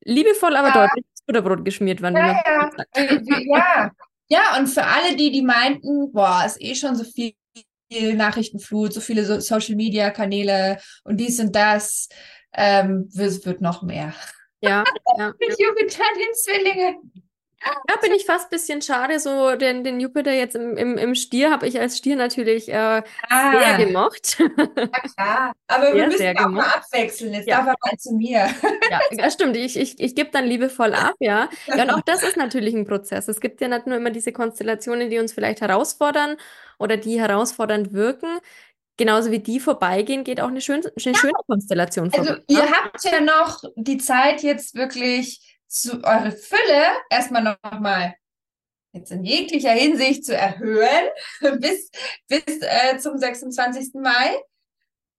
[0.03, 2.69] liebevoll, aber Ja, deutlich Butterbrot geschmiert werden, ja, ja.
[2.93, 3.91] Äh, Ja,
[4.29, 7.33] ja, und für alle die, die meinten, boah, ist eh schon so viel
[7.89, 12.09] Nachrichtenflut, so viele so Social Media Kanäle und dies und das,
[12.53, 14.13] ähm, es wird noch mehr.
[14.61, 14.83] Ja,
[15.17, 15.33] ja.
[15.39, 16.95] Mit Jupiter den Zwillinge.
[17.89, 19.19] Ja, bin ich fast ein bisschen schade.
[19.19, 23.01] So den, den Jupiter jetzt im, im, im Stier habe ich als Stier natürlich äh,
[23.51, 24.37] sehr Ah, gemocht.
[25.15, 25.53] klar.
[25.67, 27.33] Aber wir Sehr, müssen sehr auch mal abwechseln.
[27.33, 27.57] Jetzt Ja.
[27.57, 28.49] darf er mal zu mir.
[28.89, 29.57] Ja, ja, stimmt.
[29.57, 31.49] Ich, ich, ich gebe dann liebevoll ab, ja.
[31.73, 33.27] Ja, und auch das ist natürlich ein Prozess.
[33.27, 36.37] Es gibt ja nicht nur immer diese Konstellationen, die uns vielleicht herausfordern
[36.79, 38.39] oder die herausfordernd wirken.
[38.97, 42.43] Genauso wie die vorbeigehen, geht auch eine, schön, eine schöne Konstellation Also vorbei.
[42.47, 42.71] ihr ne?
[42.71, 48.15] habt ja noch die Zeit jetzt wirklich zu eure Fülle erstmal noch mal
[48.93, 51.09] jetzt in jeglicher Hinsicht zu erhöhen
[51.59, 51.89] bis,
[52.27, 53.95] bis äh, zum 26.
[53.95, 54.41] Mai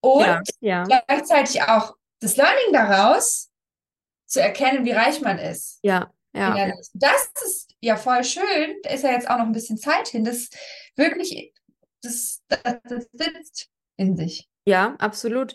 [0.01, 3.51] und Ja, ja, gleichzeitig auch das Learning daraus
[4.27, 5.79] zu erkennen, wie reich man ist.
[6.35, 6.73] ja, ja.
[6.95, 8.77] Das ist ja voll schön.
[8.83, 10.25] Da ist ja jetzt auch noch ein bisschen Zeit hin.
[10.25, 10.51] Das
[10.97, 11.53] wirklich,
[12.03, 14.49] das, das, das sitzt in sich.
[14.67, 15.55] Ja, absolut.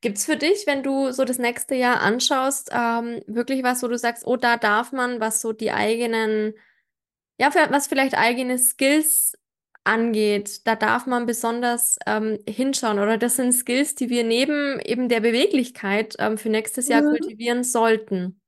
[0.00, 3.98] Gibt's für dich, wenn du so das nächste Jahr anschaust, ähm, wirklich was, wo du
[3.98, 6.54] sagst, oh, da darf man, was so die eigenen,
[7.38, 9.38] ja, was vielleicht eigene Skills
[9.84, 15.08] angeht, da darf man besonders ähm, hinschauen oder das sind Skills, die wir neben eben
[15.08, 17.08] der Beweglichkeit ähm, für nächstes Jahr Mhm.
[17.08, 18.40] kultivieren sollten.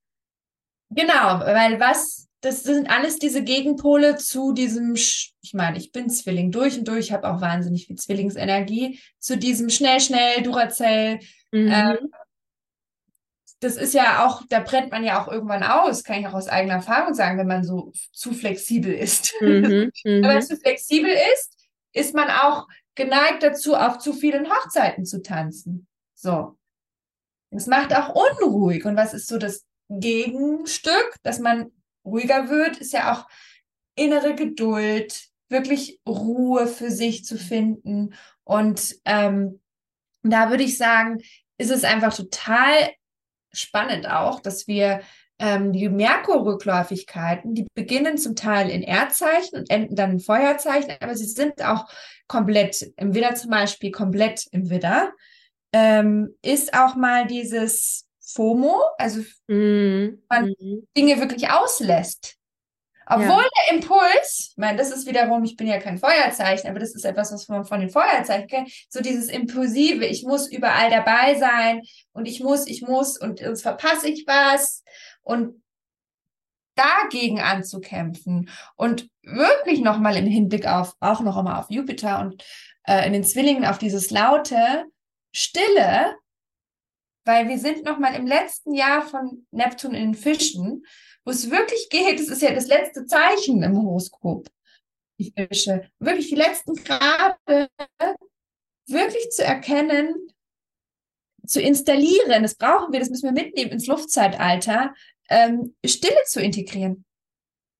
[0.90, 6.10] Genau, weil was, das sind alles diese Gegenpole zu diesem, Sch- ich meine, ich bin
[6.10, 11.20] Zwilling durch und durch, habe auch wahnsinnig viel Zwillingsenergie, zu diesem schnell, schnell, Duracell.
[11.52, 12.10] Mhm.
[13.60, 16.48] Das ist ja auch, da brennt man ja auch irgendwann aus, kann ich auch aus
[16.48, 19.34] eigener Erfahrung sagen, wenn man so zu flexibel ist.
[19.40, 19.90] Mhm.
[20.04, 20.42] Wenn man Mhm.
[20.42, 25.86] zu flexibel ist, ist man auch geneigt dazu, auf zu vielen Hochzeiten zu tanzen.
[26.14, 26.56] So.
[27.50, 28.84] Es macht auch unruhig.
[28.84, 31.72] Und was ist so das Gegenstück, dass man
[32.04, 33.28] ruhiger wird, ist ja auch
[33.96, 38.14] innere Geduld, wirklich Ruhe für sich zu finden.
[38.44, 39.60] Und ähm,
[40.22, 41.20] da würde ich sagen,
[41.60, 42.90] ist es einfach total
[43.52, 45.00] spannend auch, dass wir
[45.38, 51.14] ähm, die Merkur-Rückläufigkeiten, die beginnen zum Teil in Erdzeichen und enden dann in Feuerzeichen, aber
[51.14, 51.86] sie sind auch
[52.28, 55.12] komplett im Widder zum Beispiel, komplett im Widder.
[55.72, 60.22] Ähm, ist auch mal dieses FOMO, also Mhm.
[60.28, 60.86] Man- Mhm.
[60.96, 62.36] Dinge wirklich auslässt.
[63.10, 66.94] Obwohl der Impuls, ich meine, das ist wiederum, ich bin ja kein Feuerzeichen, aber das
[66.94, 71.34] ist etwas, was man von den Feuerzeichen kennt, so dieses Impulsive, ich muss überall dabei
[71.34, 74.84] sein und ich muss, ich muss und sonst verpasse ich was
[75.22, 75.60] und
[76.76, 82.42] dagegen anzukämpfen und wirklich nochmal im Hinblick auf, auch noch einmal auf Jupiter und
[82.86, 84.84] äh, in den Zwillingen auf dieses laute,
[85.32, 86.14] stille,
[87.24, 90.84] weil wir sind nochmal im letzten Jahr von Neptun in den Fischen,
[91.24, 94.48] wo es wirklich geht, es ist ja das letzte Zeichen im Horoskop,
[95.18, 97.68] die Fische, wirklich die letzten Grade
[98.86, 100.14] wirklich zu erkennen,
[101.46, 104.94] zu installieren, das brauchen wir, das müssen wir mitnehmen ins Luftzeitalter,
[105.28, 107.04] ähm, Stille zu integrieren.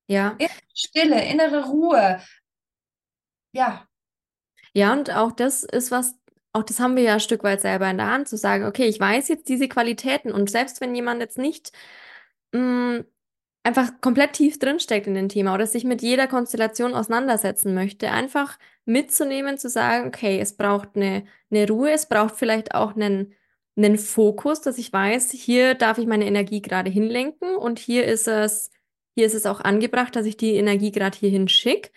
[0.07, 0.37] Ja.
[0.73, 2.21] Stille, innere Ruhe.
[3.53, 3.87] Ja,
[4.73, 6.15] Ja, und auch das ist was,
[6.53, 8.85] auch das haben wir ja ein Stück weit selber in der Hand, zu sagen, okay,
[8.87, 11.71] ich weiß jetzt diese Qualitäten und selbst wenn jemand jetzt nicht
[12.53, 13.03] mh,
[13.63, 18.57] einfach komplett tief drinsteckt in dem Thema oder sich mit jeder Konstellation auseinandersetzen möchte, einfach
[18.85, 23.33] mitzunehmen, zu sagen, okay, es braucht eine, eine Ruhe, es braucht vielleicht auch einen,
[23.77, 28.27] einen Fokus, dass ich weiß, hier darf ich meine Energie gerade hinlenken und hier ist
[28.27, 28.71] es,
[29.15, 31.91] hier ist es auch angebracht, dass ich die Energie gerade hierhin schicke.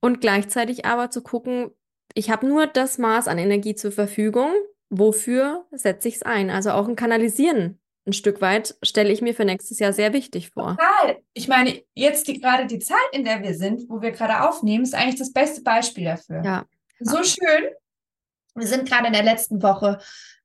[0.00, 1.70] Und gleichzeitig aber zu gucken,
[2.14, 4.50] ich habe nur das Maß an Energie zur Verfügung.
[4.90, 6.50] Wofür setze ich es ein?
[6.50, 10.50] Also auch ein Kanalisieren ein Stück weit stelle ich mir für nächstes Jahr sehr wichtig
[10.50, 10.76] vor.
[10.76, 11.18] total.
[11.32, 14.84] Ich meine, jetzt die, gerade die Zeit, in der wir sind, wo wir gerade aufnehmen,
[14.84, 16.42] ist eigentlich das beste Beispiel dafür.
[16.44, 16.64] Ja,
[17.00, 17.70] So schön.
[18.54, 19.98] Wir sind gerade in der letzten Woche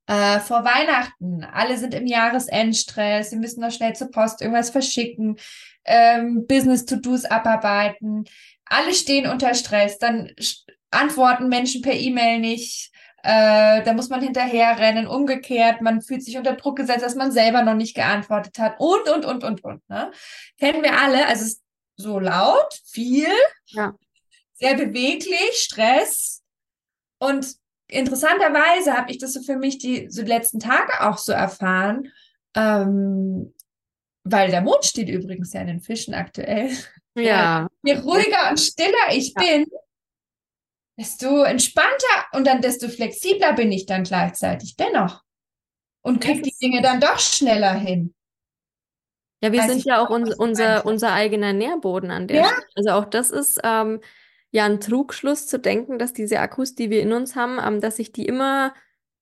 [0.07, 1.43] äh, vor Weihnachten.
[1.43, 3.29] Alle sind im Jahresendstress.
[3.29, 5.37] Sie müssen noch schnell zur Post irgendwas verschicken,
[5.83, 8.23] ähm, Business-To-Dos abarbeiten.
[8.65, 9.99] Alle stehen unter Stress.
[9.99, 10.31] Dann
[10.91, 12.91] antworten Menschen per E-Mail nicht.
[13.23, 15.07] Äh, da muss man hinterherrennen.
[15.07, 18.75] Umgekehrt, man fühlt sich unter Druck gesetzt, dass man selber noch nicht geantwortet hat.
[18.79, 19.89] Und, und, und, und, und.
[19.89, 20.11] Ne?
[20.57, 21.25] Kennen wir alle.
[21.27, 21.63] Also es ist
[21.97, 23.27] so laut, viel,
[23.67, 23.93] Ja.
[24.53, 26.43] sehr beweglich, Stress.
[27.19, 27.55] Und
[27.89, 32.11] interessanterweise habe ich das so für mich die so die letzten Tage auch so erfahren.
[32.55, 33.53] Ähm,
[34.23, 36.71] weil der Mond steht übrigens ja in den Fischen aktuell.
[37.15, 37.67] Ja.
[37.83, 39.41] Je ruhiger und stiller ich Ja.
[39.43, 39.65] bin,
[40.99, 45.23] desto entspannter und dann desto flexibler bin ich dann gleichzeitig dennoch.
[46.01, 48.13] Und kriege die Dinge dann doch schneller hin.
[49.41, 52.45] Ja, wir Weiß sind ja auch du unser, unser eigener Nährboden an der Ja.
[52.47, 52.65] Stelle.
[52.75, 54.01] Also auch das ist ähm,
[54.51, 57.99] ja ein Trugschluss zu denken, dass diese Akkus, die wir in uns haben, ähm, dass
[57.99, 58.73] ich die immer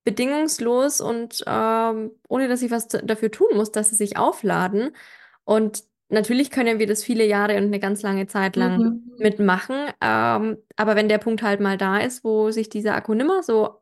[0.03, 4.95] bedingungslos und ähm, ohne dass ich was dafür tun muss, dass sie sich aufladen.
[5.43, 9.13] Und natürlich können wir das viele Jahre und eine ganz lange Zeit lang Mhm.
[9.17, 9.75] mitmachen.
[10.01, 13.81] Ähm, aber wenn der Punkt halt mal da ist, wo sich dieser Akku nimmer so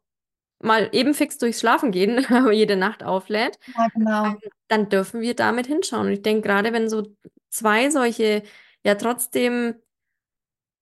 [0.61, 2.19] mal eben fix durchs Schlafen gehen,
[2.53, 4.36] jede Nacht auflädt, Ja, genau.
[4.67, 6.07] dann dürfen wir damit hinschauen.
[6.07, 7.03] Und ich denke, gerade wenn so
[7.49, 8.43] zwei solche
[8.84, 9.76] ja trotzdem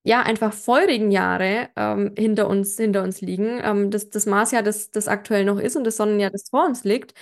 [0.03, 4.91] ja einfach feurigen Jahre ähm, hinter uns, hinter uns liegen, ähm, das, das Marsjahr, das,
[4.91, 7.13] das aktuell noch ist und das Sonnenjahr, das vor uns liegt,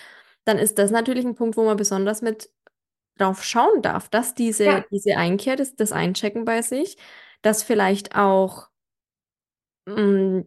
[0.46, 2.50] dann ist das natürlich ein Punkt, wo man besonders mit
[3.18, 4.86] drauf schauen darf, dass diese, Ja.
[4.92, 6.98] diese Einkehr, das, das Einchecken bei sich,
[7.42, 8.70] dass vielleicht auch
[9.86, 10.44] mh,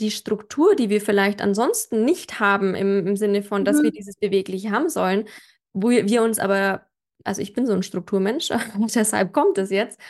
[0.00, 3.94] die Struktur, die wir vielleicht ansonsten nicht haben, im, im Sinne von, dass wir Mhm.
[3.96, 5.28] dieses Bewegliche haben sollen,
[5.72, 6.86] wo wir wir uns aber,
[7.24, 8.48] also ich bin so ein Strukturmensch,
[8.94, 10.00] deshalb kommt es jetzt,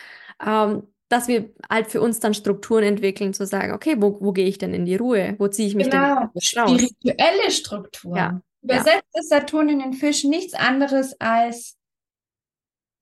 [0.45, 4.47] ähm, dass wir halt für uns dann Strukturen entwickeln, zu sagen, okay, wo, wo gehe
[4.47, 5.34] ich denn in die Ruhe?
[5.38, 6.28] Wo ziehe ich mich denn Genau.
[6.32, 6.95] bewusst raus?
[7.03, 8.16] Spirituelle Strukturen.
[8.16, 8.43] Ja.
[8.62, 11.76] Übersetzt ist Saturn in den Fischen nichts anderes als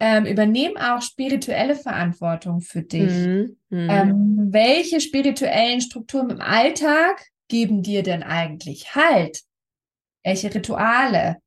[0.00, 3.12] ähm, übernehmen auch spirituelle Verantwortung für dich.
[3.12, 3.56] Mhm.
[3.70, 3.90] Mhm.
[3.90, 9.42] Ähm, welche spirituellen Strukturen im Alltag geben dir denn eigentlich Halt?
[10.22, 11.38] Welche Rituale?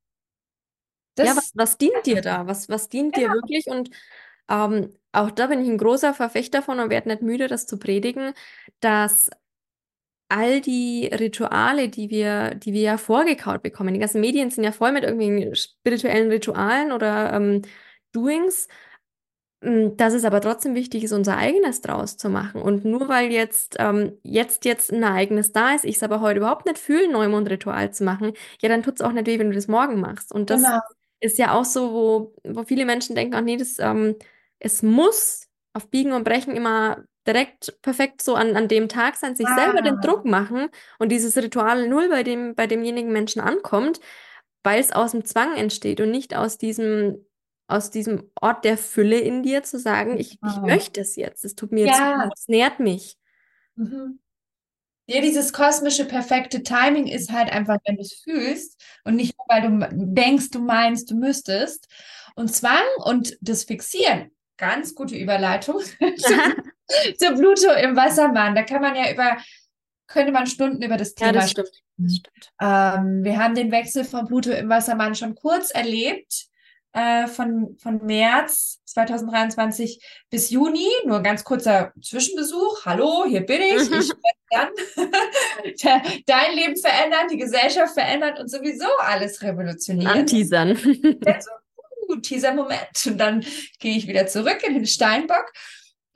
[1.15, 2.47] Das, Ja, was, was dient dir da?
[2.47, 3.67] Was, was dient dir wirklich?
[3.67, 3.89] Und
[4.49, 7.77] ähm, auch da bin ich ein großer Verfechter von und werde nicht müde, das zu
[7.77, 8.33] predigen,
[8.79, 9.29] dass
[10.31, 14.71] all die Rituale, die wir, die wir ja vorgekaut bekommen, die ganzen Medien sind ja
[14.71, 17.61] voll mit irgendwelchen spirituellen Ritualen oder ähm,
[18.13, 18.69] Doings,
[19.61, 22.61] m, dass es aber trotzdem wichtig ist, unser eigenes draus zu machen.
[22.61, 26.39] Und nur weil jetzt, ähm, jetzt, jetzt ein Ereignis da ist, ich es aber heute
[26.39, 29.55] überhaupt nicht fühle, Neumondritual zu machen, ja, dann tut es auch nicht weh, wenn du
[29.55, 30.31] das morgen machst.
[30.31, 30.79] Und das genau.
[31.19, 34.15] ist ja auch so, wo, wo viele Menschen denken, ach nee, das, ähm,
[34.59, 39.35] es muss auf Biegen und Brechen immer direkt perfekt so an, an dem Tag sein,
[39.35, 40.01] sich selber den Ah.
[40.01, 40.69] Druck machen
[40.99, 43.99] und dieses Ritual null bei dem, bei demjenigen Menschen ankommt,
[44.63, 47.25] weil es aus dem Zwang entsteht und nicht aus diesem,
[47.67, 50.67] aus diesem Ort der Fülle in dir zu sagen, ich, ich Genau.
[50.67, 52.25] möchte es jetzt, es tut mir Ja.
[52.25, 53.17] jetzt, es nährt mich.
[53.75, 54.19] Mhm.
[55.07, 59.45] Ja, dieses kosmische perfekte Timing ist halt einfach, wenn du es fühlst und nicht nur,
[59.49, 61.87] weil du denkst, du meinst, du müsstest.
[62.35, 64.31] Und Zwang und das Fixieren,
[64.61, 65.79] ganz gute Überleitung
[67.17, 68.53] zu, Pluto im Wassermann.
[68.55, 69.37] Da kann man ja über,
[70.07, 71.71] könnte man Stunden über das Ja, Thema stimmt.
[71.97, 72.51] Das stimmt.
[72.61, 76.45] ähm, wir haben den Wechsel von Pluto im Wassermann schon kurz erlebt,
[76.93, 80.87] äh, von, von März 2023 bis Juni.
[81.05, 82.85] Nur ein ganz kurzer Zwischenbesuch.
[82.85, 83.81] Hallo, hier bin ich.
[83.89, 84.11] Ich werde
[84.51, 84.69] dann
[85.65, 90.11] de- dein Leben verändern, die Gesellschaft verändern und sowieso alles revolutionieren.
[90.19, 90.77] Anteasern.
[92.11, 93.07] Uh, Teaser-Moment.
[93.07, 93.45] Und dann
[93.79, 95.51] gehe ich wieder zurück in den Steinbock.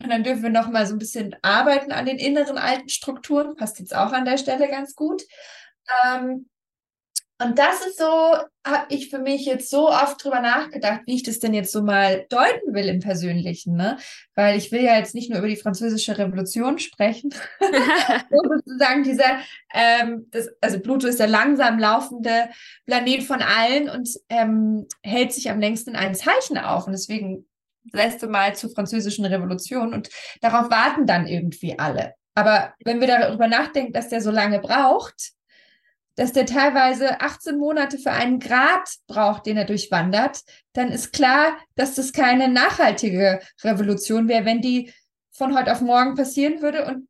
[0.01, 3.55] Und dann dürfen wir noch mal so ein bisschen arbeiten an den inneren alten Strukturen.
[3.55, 5.23] Passt jetzt auch an der Stelle ganz gut.
[6.05, 6.49] Ähm,
[7.41, 11.23] und das ist so, habe ich für mich jetzt so oft drüber nachgedacht, wie ich
[11.23, 13.97] das denn jetzt so mal deuten will im Persönlichen, ne?
[14.35, 17.33] Weil ich will ja jetzt nicht nur über die Französische Revolution sprechen,
[18.29, 19.39] sozusagen dieser,
[19.73, 22.49] ähm, das, also Pluto ist der langsam laufende
[22.85, 26.87] Planet von allen und ähm, hält sich am längsten in einem Zeichen auf.
[26.87, 27.45] Und deswegen
[27.83, 30.09] das letzte Mal zur Französischen Revolution und
[30.41, 32.13] darauf warten dann irgendwie alle.
[32.33, 35.34] Aber wenn wir darüber nachdenken, dass der so lange braucht,
[36.15, 40.41] dass der teilweise 18 Monate für einen Grad braucht, den er durchwandert,
[40.73, 44.93] dann ist klar, dass das keine nachhaltige Revolution wäre, wenn die
[45.31, 46.85] von heute auf morgen passieren würde.
[46.85, 47.09] Und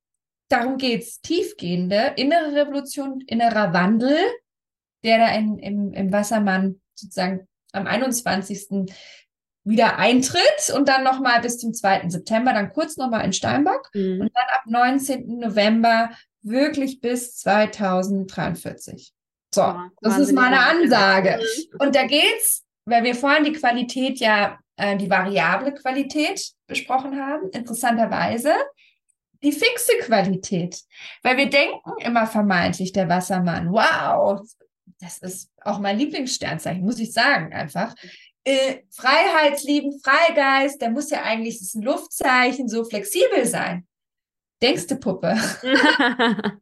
[0.50, 1.22] darum geht's.
[1.22, 4.18] Tiefgehende innere Revolution, innerer Wandel,
[5.04, 8.88] der da in, im, im Wassermann sozusagen am 21.
[9.64, 12.10] wieder eintritt und dann nochmal bis zum 2.
[12.10, 14.22] September, dann kurz nochmal in Steinbock Mhm.
[14.22, 15.40] und dann ab 19.
[15.40, 16.10] November
[16.46, 19.12] wirklich bis 2043.
[19.54, 20.60] So, Ja, das ist meine.
[20.60, 21.40] Ansage.
[21.40, 21.78] Mhm.
[21.80, 27.50] Und da geht's, weil wir vorhin die Qualität ja, äh, die variable Qualität besprochen haben,
[27.52, 28.54] interessanterweise,
[29.44, 30.82] die fixe Qualität.
[31.24, 34.42] Weil wir denken immer vermeintlich, der Wassermann, wow,
[35.00, 37.96] das ist auch mein Lieblingssternzeichen, muss ich sagen, einfach.
[38.44, 43.88] Äh, Freiheitslieben, Freigeist, der muss ja eigentlich, das ist ein Luftzeichen, so flexibel sein.
[44.62, 45.38] Denkst du, Puppe?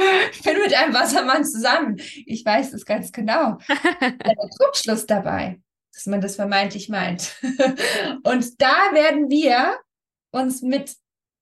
[0.32, 2.00] Ich bin mit einem Wassermann zusammen.
[2.26, 3.58] Ich weiß es ganz genau.
[3.68, 5.60] Ist Trugschluss dabei.
[5.92, 7.36] dass man das vermeintlich meint.
[8.22, 9.78] und da werden wir
[10.30, 10.94] uns mit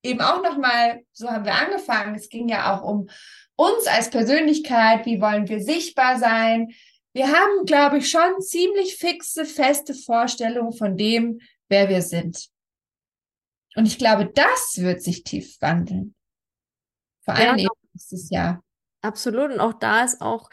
[0.03, 3.09] eben auch nochmal, so haben wir angefangen, es ging ja auch um
[3.57, 6.69] uns als Persönlichkeit, wie wollen wir sichtbar sein.
[7.13, 12.49] Wir haben, glaube ich, schon ziemlich fixe, feste Vorstellungen von dem, wer wir sind.
[13.79, 16.17] Und ich glaube, das wird sich tief wandeln.
[17.25, 18.61] Vor allem ja, nächstes Jahr.
[19.03, 19.53] Absolut.
[19.53, 20.51] Und auch da ist auch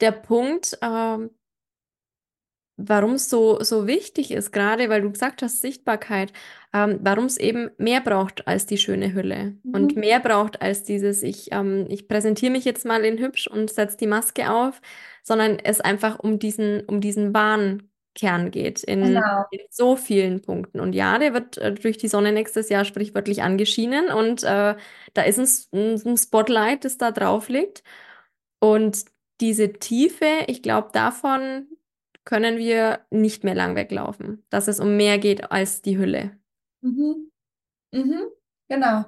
[0.00, 1.30] der Punkt, ähm,
[2.76, 6.32] warum es so, so wichtig ist, gerade weil du gesagt hast, Sichtbarkeit,
[6.72, 9.74] ähm, warum es eben mehr braucht als die schöne Hülle mhm.
[9.74, 13.70] und mehr braucht als dieses, ich, ähm, ich präsentiere mich jetzt mal in hübsch und
[13.70, 14.80] setze die Maske auf,
[15.22, 17.88] sondern es einfach um diesen, um diesen wahren
[18.18, 19.44] Kern geht in, genau.
[19.52, 20.80] in, so vielen Punkten.
[20.80, 24.74] Und ja, der wird äh, durch die Sonne nächstes Jahr sprichwörtlich angeschienen und äh,
[25.14, 27.84] da ist ein, ein Spotlight, das da drauf liegt.
[28.60, 29.04] Und
[29.40, 31.68] diese Tiefe, ich glaube, davon
[32.24, 36.36] können wir nicht mehr lang weglaufen, dass es um mehr geht als die Hülle.
[36.80, 37.30] Mhm.
[37.92, 38.26] Mhm.
[38.68, 39.04] Genau.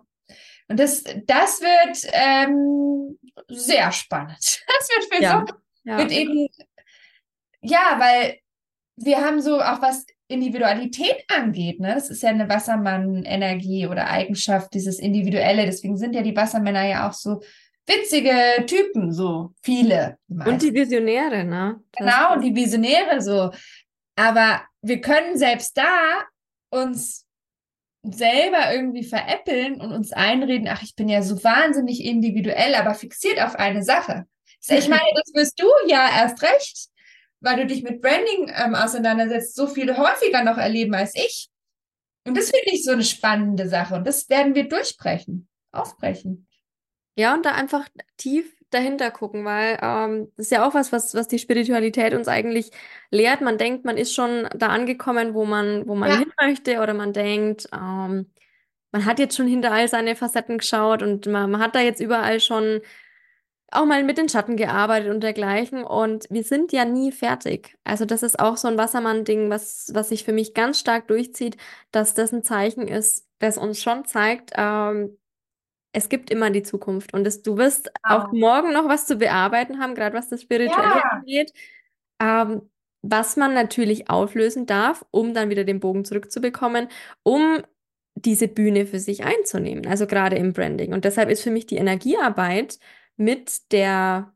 [0.68, 4.38] Und das, das wird ähm, sehr spannend.
[4.78, 5.44] Das wird für ja.
[5.46, 5.54] so,
[5.84, 5.98] ja.
[5.98, 6.48] wird eben,
[7.61, 8.38] ja, weil
[9.03, 11.94] wir haben so auch was Individualität angeht, ne?
[11.94, 15.66] Das ist ja eine Wassermann-Energie oder Eigenschaft, dieses Individuelle.
[15.66, 17.42] Deswegen sind ja die Wassermänner ja auch so
[17.86, 20.18] witzige Typen, so viele.
[20.28, 21.80] Und die Visionäre, ne?
[21.92, 23.51] Das genau, die Visionäre so.
[24.16, 26.22] Aber wir können selbst da
[26.70, 27.26] uns
[28.03, 33.40] selber irgendwie veräppeln und uns einreden, ach, ich bin ja so wahnsinnig individuell, aber fixiert
[33.40, 34.26] auf eine Sache.
[34.68, 36.89] Ich meine, das wirst du ja erst recht,
[37.41, 41.49] weil du dich mit Branding ähm, auseinandersetzt, so viel häufiger noch erleben als ich.
[42.26, 43.95] Und das finde ich so eine spannende Sache.
[43.95, 46.49] Und das werden wir durchbrechen, aufbrechen.
[47.16, 51.14] Ja, und da einfach tief dahinter gucken, weil ähm, das ist ja auch was, was,
[51.14, 52.70] was die Spiritualität uns eigentlich
[53.11, 53.41] lehrt.
[53.41, 56.18] Man denkt, man ist schon da angekommen, wo man, wo man ja.
[56.18, 58.30] hin möchte, oder man denkt, ähm,
[58.93, 62.01] man hat jetzt schon hinter all seine Facetten geschaut und man, man hat da jetzt
[62.01, 62.80] überall schon
[63.71, 65.85] auch mal mit den Schatten gearbeitet und dergleichen.
[65.85, 67.77] Und wir sind ja nie fertig.
[67.85, 71.57] Also das ist auch so ein Wassermann-Ding, was, was sich für mich ganz stark durchzieht,
[71.93, 75.16] dass das ein Zeichen ist, das uns schon zeigt, ähm,
[75.93, 78.18] es gibt immer die Zukunft und es, du wirst genau.
[78.18, 81.11] auch morgen noch was zu bearbeiten haben, gerade was das Spirituelle ja.
[81.11, 81.53] angeht.
[82.21, 82.62] Ähm,
[83.03, 86.89] was man natürlich auflösen darf, um dann wieder den Bogen zurückzubekommen,
[87.23, 87.62] um
[88.14, 90.93] diese Bühne für sich einzunehmen, also gerade im Branding.
[90.93, 92.79] Und deshalb ist für mich die Energiearbeit
[93.21, 94.33] mit der,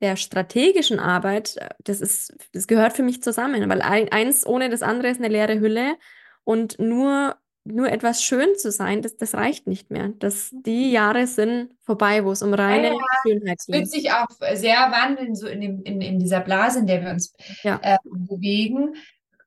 [0.00, 4.82] der strategischen Arbeit, äh, das ist, das gehört für mich zusammen, weil eins ohne das
[4.82, 5.96] andere ist eine leere Hülle
[6.44, 7.36] und nur
[7.70, 10.14] nur etwas schön zu sein, das, das reicht nicht mehr.
[10.20, 13.58] Das, die Jahre sind vorbei, wo es um reine ja, Schönheit geht.
[13.58, 17.02] Es wird sich auch sehr wandeln, so in, dem, in, in dieser Blase, in der
[17.02, 17.78] wir uns ja.
[17.82, 18.94] äh, bewegen,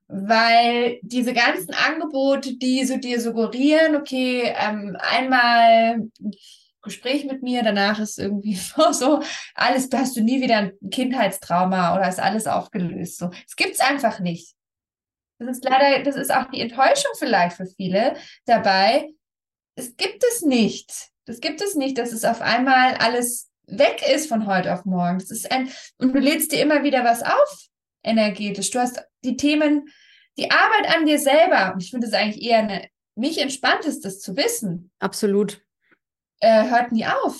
[0.06, 6.08] weil diese ganzen Angebote, die so dir suggerieren, okay, ähm, einmal
[6.82, 8.54] Gespräch mit mir, danach ist irgendwie
[8.92, 9.22] so,
[9.54, 13.18] alles, hast du nie wieder ein Kindheitstrauma oder ist alles aufgelöst.
[13.18, 14.54] So, es gibt's einfach nicht.
[15.38, 18.16] Das ist leider, das ist auch die Enttäuschung vielleicht für viele
[18.46, 19.08] dabei.
[19.74, 21.10] Es gibt es nicht.
[21.24, 25.18] Das gibt es nicht, dass es auf einmal alles weg ist von heute auf morgen.
[25.18, 27.68] Das ist ein, und du lädst dir immer wieder was auf,
[28.02, 28.70] energetisch.
[28.70, 29.88] Du hast die Themen,
[30.36, 31.72] die Arbeit an dir selber.
[31.72, 34.90] Und ich finde es eigentlich eher eine, mich entspannt ist, das zu wissen.
[34.98, 35.62] Absolut.
[36.42, 37.38] Äh, hört nie auf.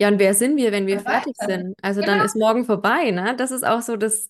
[0.00, 1.74] Ja, und wer sind wir, wenn wir fertig sind?
[1.82, 2.14] Also genau.
[2.14, 3.34] dann ist morgen vorbei, ne?
[3.36, 4.28] Das ist auch so das,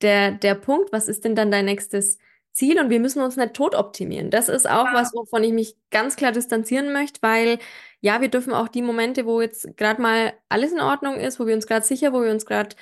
[0.00, 2.18] der, der Punkt, was ist denn dann dein nächstes
[2.52, 2.80] Ziel?
[2.80, 4.30] Und wir müssen uns nicht tot optimieren.
[4.30, 4.94] Das ist auch ja.
[4.94, 7.58] was, wovon ich mich ganz klar distanzieren möchte, weil
[8.00, 11.46] ja, wir dürfen auch die Momente, wo jetzt gerade mal alles in Ordnung ist, wo
[11.46, 12.76] wir uns gerade sicher, wo wir uns gerade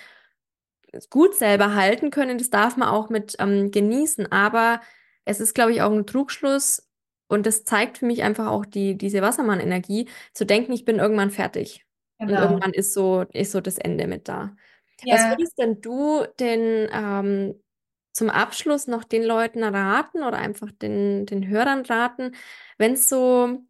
[1.10, 4.30] gut selber halten können, das darf man auch mit ähm, genießen.
[4.30, 4.80] Aber
[5.24, 6.86] es ist, glaube ich, auch ein Trugschluss
[7.28, 11.30] und das zeigt für mich einfach auch die, diese Wassermann-Energie, zu denken, ich bin irgendwann
[11.30, 11.84] fertig.
[12.18, 12.32] Genau.
[12.32, 14.56] Und irgendwann ist so, ist so das Ende mit da.
[15.02, 15.14] Ja.
[15.14, 17.60] Was würdest denn du den ähm,
[18.12, 22.34] zum Abschluss noch den Leuten raten oder einfach den, den Hörern raten,
[22.78, 23.60] wenn es so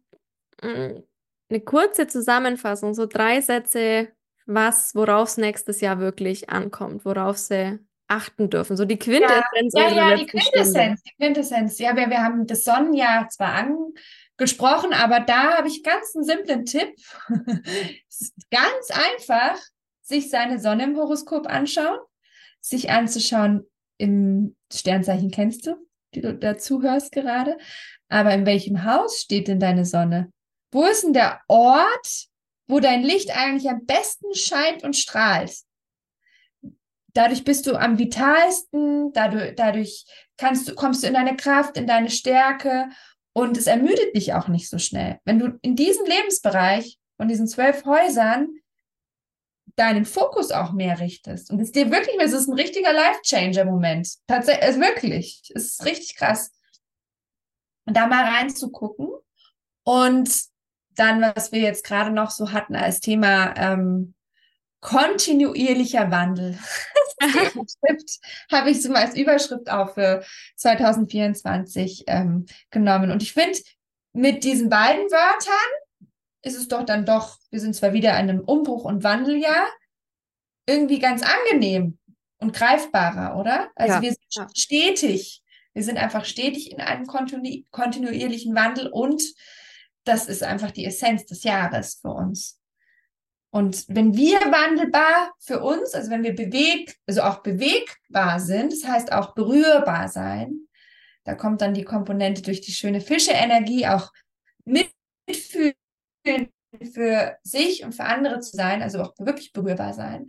[0.61, 1.03] mh, mm,
[1.49, 4.09] eine kurze Zusammenfassung, so drei Sätze,
[4.45, 8.77] was, worauf es nächstes Jahr wirklich ankommt, worauf sie achten dürfen.
[8.77, 9.73] So die Quintessenz.
[9.73, 11.79] Ja, ja, ja die Quintessenz, die Quintessenz.
[11.79, 16.65] Ja, wir, wir haben das Sonnenjahr zwar angesprochen, aber da habe ich ganz einen simplen
[16.65, 16.95] Tipp.
[18.51, 19.59] ganz einfach
[20.01, 21.99] sich seine Sonne im Horoskop anschauen,
[22.61, 23.65] sich anzuschauen
[23.97, 25.75] im Sternzeichen kennst du,
[26.13, 27.57] die du dazu hörst gerade,
[28.09, 30.31] aber in welchem Haus steht denn deine Sonne?
[30.71, 32.27] Wo ist denn der Ort,
[32.67, 35.51] wo dein Licht eigentlich am besten scheint und strahlt?
[37.17, 40.05] Dadurch bist du am vitalsten, dadurch, dadurch
[40.37, 42.89] kannst du, kommst du in deine Kraft, in deine Stärke
[43.33, 45.19] und es ermüdet dich auch nicht so schnell.
[45.25, 48.49] Wenn du in diesem Lebensbereich von diesen zwölf Häusern
[49.75, 54.09] deinen Fokus auch mehr richtest und es dir wirklich, es ist ein richtiger Life-Changer-Moment.
[54.27, 56.51] Tatsächlich, es ist wirklich, es ist richtig krass.
[57.85, 59.09] Und da mal reinzugucken
[59.83, 60.29] und
[60.95, 64.15] dann, was wir jetzt gerade noch so hatten als Thema ähm,
[64.81, 66.57] kontinuierlicher Wandel.
[68.51, 70.23] habe ich so mal als Überschrift auch für
[70.55, 73.11] 2024 ähm, genommen.
[73.11, 73.59] Und ich finde,
[74.13, 75.53] mit diesen beiden Wörtern
[76.43, 79.67] ist es doch dann doch, wir sind zwar wieder in einem Umbruch- und Wandeljahr,
[80.67, 81.97] irgendwie ganz angenehm
[82.39, 83.69] und greifbarer, oder?
[83.75, 85.41] Also ja, wir sind stetig.
[85.73, 89.21] Wir sind einfach stetig in einem kontinu kontinuierlichen Wandel und
[90.03, 92.56] das ist einfach die Essenz des Jahres für uns.
[93.57, 98.87] Und wenn wir wandelbar für uns, also wenn wir bewegt, also auch bewegbar sind, das
[98.87, 100.67] heißt auch berührbar sein,
[101.23, 104.13] da kommt dann die Komponente durch die schöne Fische-Energie auch
[104.63, 105.73] mitfühlen
[106.93, 110.27] für sich und für andere zu sein, also auch wirklich berührbar sein,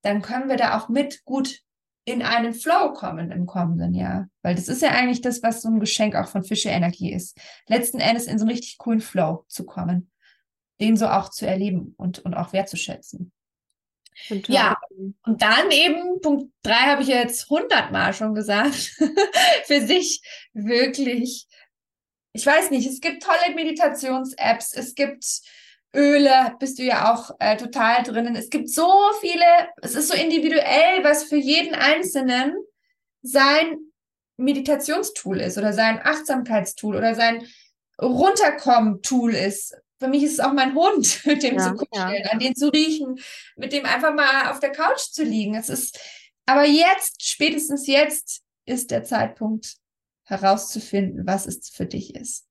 [0.00, 1.60] dann können wir da auch mit gut
[2.06, 4.30] in einen Flow kommen im kommenden Jahr.
[4.40, 7.36] Weil das ist ja eigentlich das, was so ein Geschenk auch von Fische-Energie ist.
[7.66, 10.10] Letzten Endes in so einen richtig coolen Flow zu kommen
[10.80, 13.32] den so auch zu erleben und, und auch wertzuschätzen.
[14.28, 14.76] Und ja,
[15.24, 18.74] und dann eben, Punkt drei habe ich jetzt hundertmal schon gesagt,
[19.64, 20.20] für sich
[20.52, 21.46] wirklich,
[22.32, 25.24] ich weiß nicht, es gibt tolle Meditations-Apps, es gibt
[25.94, 28.36] Öle, bist du ja auch äh, total drinnen.
[28.36, 28.88] Es gibt so
[29.20, 29.44] viele,
[29.82, 32.54] es ist so individuell, was für jeden Einzelnen
[33.22, 33.76] sein
[34.36, 37.46] Meditationstool ist oder sein Achtsamkeitstool oder sein
[38.00, 42.30] Runterkommen-Tool ist für mich ist es auch mein Hund, mit dem ja, zu kuscheln, ja.
[42.30, 43.20] an den zu riechen,
[43.56, 45.54] mit dem einfach mal auf der Couch zu liegen.
[45.54, 46.00] Es ist,
[46.46, 49.76] aber jetzt, spätestens jetzt, ist der Zeitpunkt
[50.24, 52.46] herauszufinden, was es für dich ist.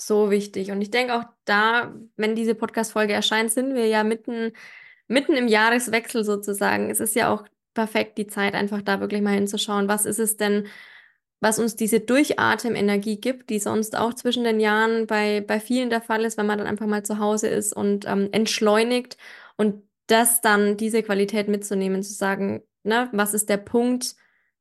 [0.00, 0.70] So wichtig.
[0.72, 4.52] Und ich denke auch da, wenn diese Podcast-Folge erscheint, sind wir ja mitten,
[5.06, 6.90] mitten im Jahreswechsel sozusagen.
[6.90, 10.36] Es ist ja auch perfekt die Zeit, einfach da wirklich mal hinzuschauen, was ist es
[10.36, 10.66] denn,
[11.42, 16.00] was uns diese Durchatemenergie gibt, die sonst auch zwischen den Jahren bei, bei vielen der
[16.00, 19.16] Fall ist, wenn man dann einfach mal zu Hause ist und ähm, entschleunigt
[19.56, 24.14] und das dann, diese Qualität mitzunehmen, zu sagen, ne, was ist der Punkt,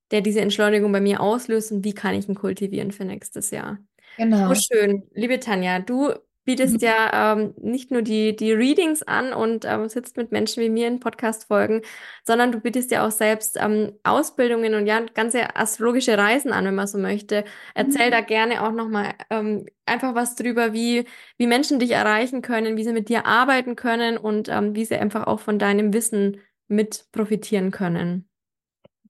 [0.09, 3.77] der diese Entschleunigung bei mir auslöst und wie kann ich ihn kultivieren für nächstes Jahr.
[4.17, 4.53] Genau.
[4.53, 5.03] So schön.
[5.13, 6.13] Liebe Tanja, du
[6.51, 10.69] bietest ja ähm, nicht nur die, die Readings an und ähm, sitzt mit Menschen wie
[10.69, 11.81] mir in Podcast-Folgen,
[12.25, 16.75] sondern du bietest ja auch selbst ähm, Ausbildungen und ja ganze astrologische Reisen an, wenn
[16.75, 17.45] man so möchte.
[17.73, 18.11] Erzähl mhm.
[18.11, 21.05] da gerne auch nochmal ähm, einfach was drüber, wie,
[21.37, 24.95] wie Menschen dich erreichen können, wie sie mit dir arbeiten können und ähm, wie sie
[24.95, 28.30] einfach auch von deinem Wissen mit profitieren können.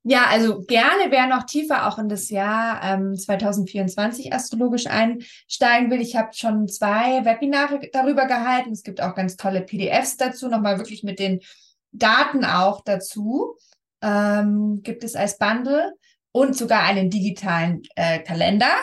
[0.04, 6.00] Ja, also gerne, wer noch tiefer auch in das Jahr ähm, 2024 astrologisch einsteigen will.
[6.00, 8.72] Ich habe schon zwei Webinare darüber gehalten.
[8.72, 11.40] Es gibt auch ganz tolle PDFs dazu, nochmal wirklich mit den
[11.92, 13.56] Daten auch dazu.
[14.00, 15.92] Ähm, gibt es als Bundle
[16.32, 18.74] und sogar einen digitalen äh, Kalender,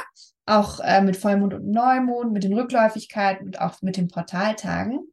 [0.45, 5.11] auch äh, mit Vollmond und Neumond, mit den Rückläufigkeiten und auch mit den Portaltagen.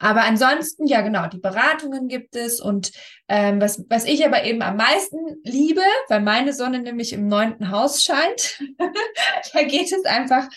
[0.00, 2.90] Aber ansonsten, ja genau, die Beratungen gibt es und
[3.28, 7.70] ähm, was, was ich aber eben am meisten liebe, weil meine Sonne nämlich im neunten
[7.70, 8.58] Haus scheint,
[9.52, 10.48] da geht es einfach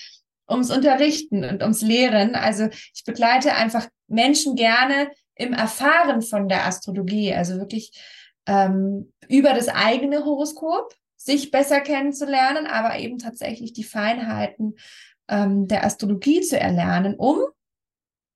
[0.49, 2.35] ums Unterrichten und ums Lehren.
[2.35, 7.91] Also ich begleite einfach Menschen gerne im Erfahren von der Astrologie, also wirklich
[8.47, 14.75] ähm, über das eigene Horoskop sich besser kennenzulernen, aber eben tatsächlich die Feinheiten
[15.27, 17.39] ähm, der Astrologie zu erlernen, um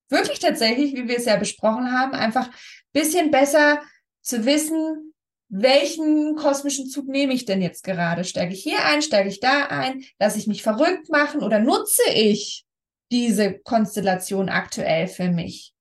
[0.09, 2.49] wirklich tatsächlich, wie wir es ja besprochen haben, einfach
[2.93, 3.81] bisschen besser
[4.21, 5.13] zu wissen,
[5.49, 8.23] welchen kosmischen Zug nehme ich denn jetzt gerade?
[8.23, 12.01] Steige ich hier ein, steige ich da ein, lasse ich mich verrückt machen oder nutze
[12.13, 12.65] ich
[13.11, 15.73] diese Konstellation aktuell für mich?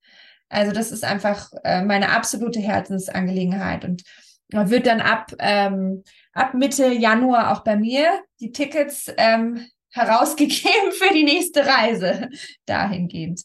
[0.49, 4.05] Also das ist einfach äh, meine absolute Herzensangelegenheit und
[4.53, 11.13] wird dann ab, ähm, ab Mitte Januar auch bei mir die Tickets ähm, herausgegeben für
[11.13, 12.29] die nächste Reise
[12.67, 13.43] dahingehend.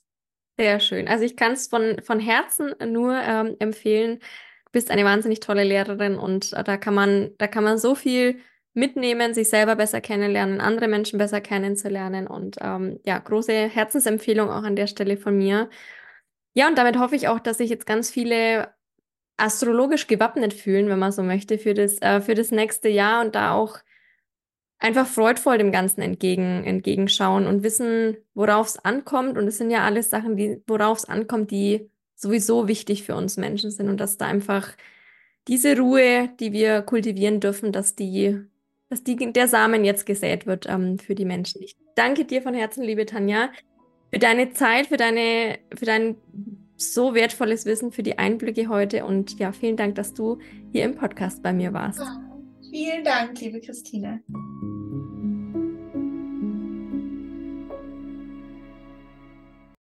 [0.61, 1.07] Sehr schön.
[1.07, 4.19] Also ich kann es von, von Herzen nur ähm, empfehlen.
[4.19, 7.95] Du bist eine wahnsinnig tolle Lehrerin und äh, da kann man, da kann man so
[7.95, 8.39] viel
[8.75, 12.27] mitnehmen, sich selber besser kennenlernen, andere Menschen besser kennenzulernen.
[12.27, 15.67] Und ähm, ja, große Herzensempfehlung auch an der Stelle von mir.
[16.53, 18.69] Ja, und damit hoffe ich auch, dass sich jetzt ganz viele
[19.37, 23.33] astrologisch gewappnet fühlen, wenn man so möchte, für das, äh, für das nächste Jahr und
[23.33, 23.79] da auch
[24.81, 29.37] einfach freudvoll dem Ganzen entgegen, entgegenschauen und wissen, worauf es ankommt.
[29.37, 33.37] Und es sind ja alles Sachen, die, worauf es ankommt, die sowieso wichtig für uns
[33.37, 34.69] Menschen sind und dass da einfach
[35.47, 38.37] diese Ruhe, die wir kultivieren dürfen, dass die,
[38.89, 41.61] dass die, der Samen jetzt gesät wird ähm, für die Menschen.
[41.61, 43.49] Ich danke dir von Herzen, liebe Tanja,
[44.11, 46.15] für deine Zeit, für deine, für dein
[46.75, 50.39] so wertvolles Wissen, für die Einblicke heute und ja, vielen Dank, dass du
[50.71, 52.01] hier im Podcast bei mir warst.
[52.71, 54.23] Vielen Dank, liebe Christine.